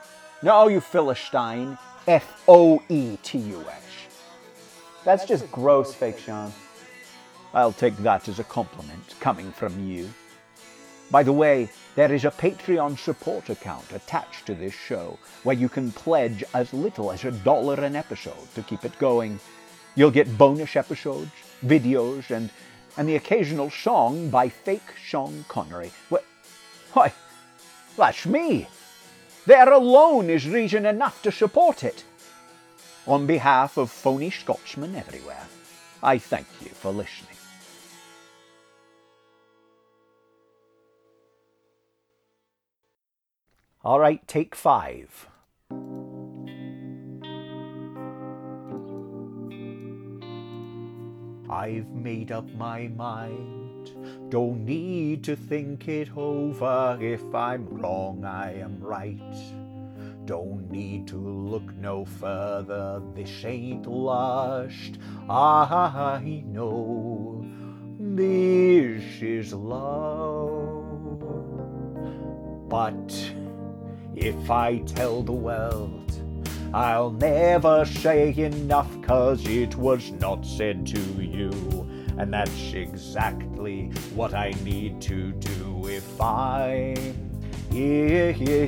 No, 0.44 0.68
you 0.68 0.82
Philistine. 0.82 1.78
F 2.06 2.44
O 2.50 2.84
E 2.90 3.18
T 3.24 3.38
U 3.38 3.62
S. 3.62 3.85
That's 5.06 5.26
just 5.26 5.50
gross, 5.52 5.94
fake 5.94 6.18
Sean. 6.18 6.52
I'll 7.54 7.72
take 7.72 7.96
that 7.98 8.28
as 8.28 8.40
a 8.40 8.44
compliment 8.44 9.16
coming 9.20 9.52
from 9.52 9.88
you. 9.88 10.10
By 11.12 11.22
the 11.22 11.32
way, 11.32 11.70
there 11.96 12.12
is 12.12 12.26
a 12.26 12.32
Patreon 12.32 12.98
support 12.98 13.50
account 13.50 13.86
attached 13.94 14.48
to 14.48 14.56
this 14.56 14.74
show 14.74 15.20
where 15.44 15.56
you 15.56 15.70
can 15.70 15.92
pledge 15.92 16.44
as 16.56 16.74
little 16.74 17.12
as 17.12 17.24
a 17.24 17.32
dollar 17.32 17.76
an 17.76 17.96
episode 17.96 18.54
to 18.56 18.64
keep 18.64 18.84
it 18.84 18.98
going. 18.98 19.40
You'll 19.94 20.12
get 20.12 20.38
bonus 20.38 20.76
episodes, 20.76 21.32
videos, 21.64 22.32
and 22.32 22.50
and 22.98 23.08
the 23.08 23.16
occasional 23.16 23.70
song 23.70 24.30
by 24.30 24.50
fake 24.50 24.94
Sean 25.02 25.46
Connery. 25.48 25.92
Why, 26.94 27.14
that's 27.98 28.26
me. 28.26 28.68
There 29.46 29.72
alone 29.72 30.30
is 30.30 30.48
reason 30.48 30.86
enough 30.86 31.22
to 31.24 31.32
support 31.32 31.84
it. 31.84 32.04
On 33.08 33.28
behalf 33.28 33.78
of 33.78 33.92
phony 33.92 34.32
Scotsmen 34.32 34.96
everywhere, 34.96 35.48
I 36.02 36.18
thank 36.18 36.48
you 36.62 36.70
for 36.70 36.92
listening. 36.92 37.38
All 43.84 44.00
right, 44.00 44.28
take 44.28 44.56
five. 44.56 45.28
I've 51.48 51.90
made 51.90 52.32
up 52.32 52.52
my 52.56 52.88
mind. 52.88 53.92
Don't 54.32 54.66
need 54.66 55.24
to 55.26 55.36
think 55.36 55.88
it 55.88 56.10
over. 56.18 56.98
If 57.00 57.36
I'm 57.36 57.68
wrong, 57.68 58.26
I 58.26 58.60
am 58.60 58.80
right. 58.80 59.65
Don't 60.26 60.72
need 60.72 61.08
to 61.10 61.18
look 61.18 61.76
no 61.76 62.04
further. 62.04 63.00
This 63.14 63.46
ain't 63.46 63.86
lust. 63.86 64.98
I 65.30 66.44
know 66.48 67.46
this 68.00 69.22
is 69.22 69.54
love. 69.54 71.20
But 72.68 73.34
if 74.16 74.50
I 74.50 74.80
tell 74.80 75.22
the 75.22 75.32
world 75.32 76.12
I'll 76.74 77.12
never 77.12 77.86
say 77.86 78.34
enough, 78.36 79.02
cause 79.04 79.46
it 79.46 79.76
was 79.76 80.12
not 80.14 80.44
said 80.46 80.88
to 80.88 81.00
you. 81.24 81.52
And 82.18 82.34
that's 82.34 82.74
exactly 82.74 83.92
what 84.16 84.34
I 84.34 84.56
need 84.64 85.02
to 85.02 85.32
do 85.34 85.88
if 85.88 86.20
I'm 86.20 87.26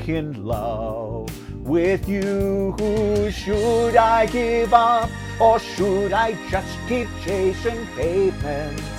in 0.09 0.45
love 0.45 1.46
with 1.67 2.07
you. 2.07 2.75
Who 2.79 3.29
should 3.31 3.95
I 3.95 4.25
give 4.25 4.73
up 4.73 5.09
or 5.39 5.59
should 5.59 6.13
I 6.13 6.33
just 6.49 6.77
keep 6.87 7.07
chasing 7.23 7.85
pavements? 7.95 8.97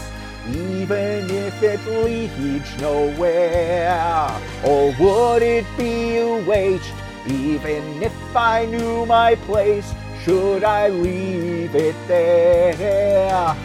even 0.51 1.31
if 1.31 1.63
it 1.63 1.85
leads 1.87 2.81
nowhere? 2.81 4.41
Or 4.65 4.95
would 4.99 5.43
it 5.43 5.67
be 5.77 6.19
a 6.19 6.45
waste, 6.47 6.95
even 7.27 8.03
if 8.03 8.37
I 8.37 8.65
knew 8.67 9.05
my 9.07 9.35
place? 9.35 9.93
Should 10.25 10.65
I 10.65 10.89
leave 10.89 11.75
it 11.75 11.97
there? 12.07 13.57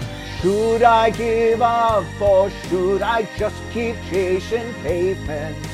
Should 0.41 0.84
I 0.84 1.10
give 1.12 1.62
up 1.62 2.06
or 2.22 2.49
should 2.68 3.01
I 3.01 3.28
just 3.38 3.56
keep 3.72 3.95
chasing 4.10 4.74
pavements, 4.84 5.70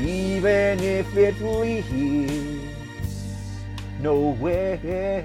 even 0.00 0.80
if 0.80 1.16
it 1.16 1.40
leads 1.40 2.62
nowhere? 4.00 5.24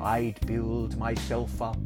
I'd 0.00 0.44
build 0.46 0.96
myself 0.98 1.60
up 1.60 1.78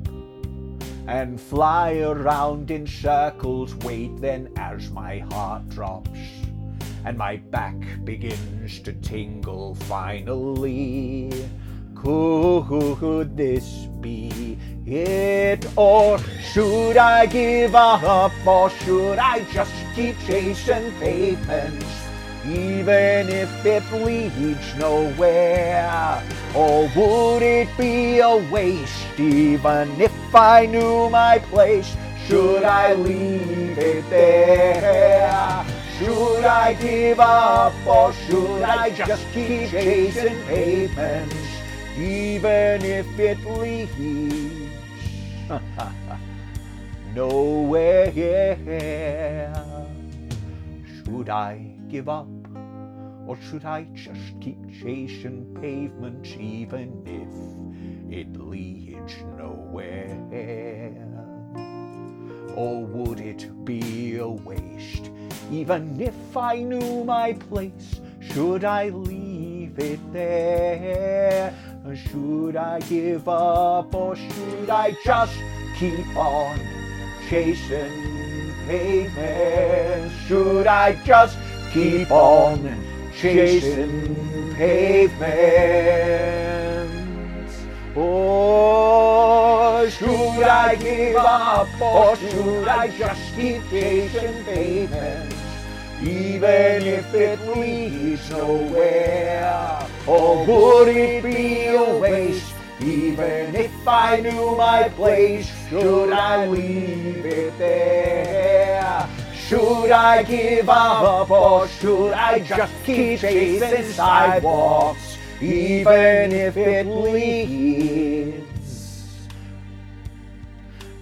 and 1.07 1.41
fly 1.41 1.99
around 1.99 2.71
in 2.71 2.87
circles, 2.87 3.75
wait 3.77 4.17
then 4.21 4.53
as 4.57 4.91
my 4.91 5.19
heart 5.31 5.69
drops 5.71 6.11
and 7.05 7.17
my 7.17 7.37
back 7.37 7.75
begins 8.05 8.81
to 8.81 8.93
tingle 8.93 9.75
finally. 9.75 11.31
Could 12.03 13.37
this 13.37 13.87
be 14.01 14.57
it? 14.87 15.67
Or 15.77 16.19
should 16.53 16.97
I 16.97 17.27
give 17.27 17.75
up? 17.75 18.33
Or 18.47 18.71
should 18.71 19.19
I 19.19 19.45
just 19.53 19.73
keep 19.95 20.17
chasing 20.27 20.93
pavements? 20.99 21.87
Even 22.47 23.29
if 23.29 23.67
it 23.67 23.85
leads 23.93 24.75
nowhere? 24.77 26.23
Or 26.55 26.91
would 26.97 27.43
it 27.43 27.69
be 27.77 28.21
a 28.21 28.37
waste? 28.51 29.21
Even 29.21 30.01
if 30.01 30.35
I 30.35 30.65
knew 30.65 31.11
my 31.11 31.39
place, 31.51 31.95
should 32.27 32.65
I 32.65 32.95
leave 32.95 33.77
it 33.77 34.09
there? 34.09 35.67
Should 35.99 36.45
I 36.47 36.73
give 36.81 37.21
up 37.21 37.75
or 37.87 38.15
should 38.15 38.63
I 38.63 38.89
just 38.89 39.23
keep 39.33 39.69
chasing 39.69 40.43
pavements, 40.45 41.50
even 42.01 42.83
if 42.83 43.19
it 43.19 43.45
leads 43.45 43.93
nowhere? 47.15 48.11
Should 51.05 51.29
I 51.29 51.77
give 51.89 52.09
up 52.09 52.29
or 53.27 53.37
should 53.49 53.65
I 53.65 53.85
just 53.95 54.41
keep 54.41 54.59
chasing 54.83 55.57
pavements, 55.61 56.31
even 56.39 57.03
if 57.07 57.29
it 58.19 58.35
leads 58.41 59.15
nowhere? 59.39 60.17
Or 62.57 62.85
would 62.85 63.21
it 63.21 63.65
be 63.65 64.17
a 64.17 64.27
waste? 64.27 65.11
Even 65.53 66.01
if 66.01 66.37
I 66.37 66.63
knew 66.63 67.05
my 67.05 67.35
place, 67.35 68.01
should 68.21 68.65
I 68.65 68.89
leave 68.89 69.79
it 69.79 70.01
there? 70.13 71.55
Should 71.83 72.57
I 72.57 72.79
give 72.81 73.27
up 73.27 73.93
or 73.95 74.15
should 74.15 74.69
I 74.71 74.97
just 75.03 75.35
keep 75.77 76.15
on 76.15 76.61
chasing 77.29 78.53
pavements? 78.67 80.15
Should 80.27 80.67
I 80.69 80.93
just 81.05 81.39
keep 81.73 82.11
on 82.11 82.77
chasing 83.17 84.15
pavements? 84.55 85.21
Or 87.97 89.89
should 89.91 90.45
I 90.45 90.77
give 90.77 91.17
up 91.17 91.81
or 91.81 92.15
should 92.15 92.69
I 92.69 92.89
just 92.97 93.35
keep 93.35 93.63
chasing 93.71 94.45
pavements? 94.45 95.35
Even 96.03 96.83
if 96.87 97.13
it 97.15 97.41
leads 97.57 98.31
nowhere, 98.31 99.90
or 100.07 100.45
would 100.47 100.89
it 100.89 101.23
be 101.23 101.67
a 101.67 101.99
waste? 101.99 102.55
Even 102.81 103.55
if 103.55 103.87
I 103.87 104.21
knew 104.21 104.57
my 104.57 104.89
place, 104.89 105.51
should 105.69 106.13
I 106.13 106.47
leave 106.47 107.27
it 107.27 107.59
there? 107.59 109.07
Should 109.35 109.91
I 109.91 110.23
give 110.23 110.69
up 110.69 111.31
or 111.31 111.69
should 111.69 112.13
I 112.13 112.39
just 112.39 112.73
keep 112.85 113.21
chasing 113.21 113.93
sidewalks, 113.93 115.19
even 115.43 116.33
if 116.33 116.57
it 116.57 116.87
leads 116.87 118.39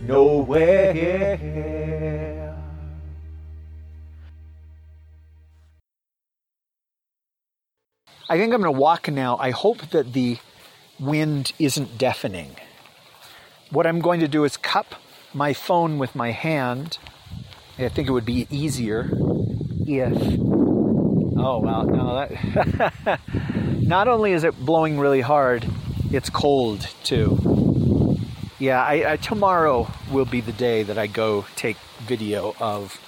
nowhere? 0.01 1.37
I 8.31 8.37
think 8.37 8.53
I'm 8.53 8.61
going 8.61 8.75
to 8.75 8.79
walk 8.79 9.09
now. 9.09 9.39
I 9.39 9.53
hope 9.53 9.89
that 9.91 10.13
the 10.13 10.37
wind 11.01 11.53
isn't 11.59 11.97
deafening. 11.97 12.57
What 13.71 13.87
I'm 13.87 14.01
going 14.01 14.21
to 14.21 14.29
do 14.29 14.45
is 14.45 14.59
cup 14.59 14.97
my 15.33 15.55
phone 15.55 15.99
with 15.99 16.15
my 16.15 16.33
hand. 16.33 16.99
I 17.79 17.89
think 17.89 18.07
it 18.09 18.13
would 18.13 18.27
be 18.27 18.47
easier 18.51 19.09
if. 19.87 20.13
Oh, 21.41 21.61
wow. 21.61 21.85
no, 21.85 22.27
that. 22.27 23.21
Not 23.81 24.09
only 24.09 24.33
is 24.33 24.45
it 24.45 24.59
blowing 24.59 24.99
really 24.99 25.23
hard, 25.23 25.65
it's 26.11 26.29
cold 26.29 26.87
too. 27.05 28.19
Yeah, 28.59 28.83
I, 28.83 29.13
I, 29.13 29.17
tomorrow 29.17 29.91
will 30.11 30.25
be 30.27 30.41
the 30.43 30.53
day 30.53 30.83
that 30.83 30.99
I 30.99 31.07
go 31.07 31.47
take 31.57 31.77
video 32.01 32.55
of 32.61 33.01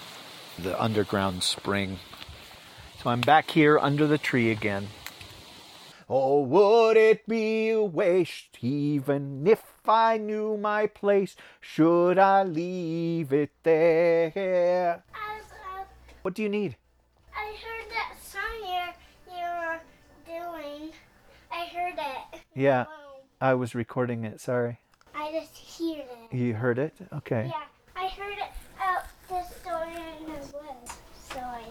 the 0.59 0.81
underground 0.81 1.43
spring. 1.43 1.99
So 3.03 3.11
I'm 3.11 3.21
back 3.21 3.51
here 3.51 3.79
under 3.79 4.07
the 4.07 4.16
tree 4.16 4.51
again. 4.51 4.89
Oh, 6.13 6.41
would 6.41 6.97
it 6.97 7.25
be 7.29 7.71
a 7.71 7.85
waste, 7.85 8.59
even 8.63 9.47
if 9.47 9.63
I 9.87 10.19
knew 10.19 10.57
my 10.57 10.89
place, 10.89 11.37
should 11.61 12.19
I 12.19 12.43
leave 12.43 13.33
it 13.33 13.53
there? 13.63 15.05
Uh, 15.15 15.85
what 16.23 16.35
do 16.35 16.43
you 16.43 16.49
need? 16.49 16.75
I 17.33 17.55
heard 17.63 17.89
that 17.93 18.17
song 18.21 18.43
you 19.29 19.39
were 19.39 19.81
doing. 20.27 20.91
I 21.53 21.67
heard 21.67 21.95
it. 21.97 22.41
Yeah, 22.57 22.87
I 23.41 23.55
was 23.55 23.77
recording 23.77 24.25
it, 24.25 24.41
sorry. 24.41 24.81
I 25.15 25.31
just 25.31 25.57
heard 25.79 26.07
it. 26.33 26.37
You 26.37 26.55
heard 26.55 26.81
it? 26.81 26.97
Okay. 27.13 27.53
Yeah, 27.55 27.63
I 27.95 28.09
heard 28.09 28.37
it 28.37 28.51
out 28.83 29.05
the 29.29 29.45
story 29.45 29.95
in 30.19 30.27
the 30.27 30.41
woods, 30.59 30.93
so 31.31 31.39
I 31.39 31.63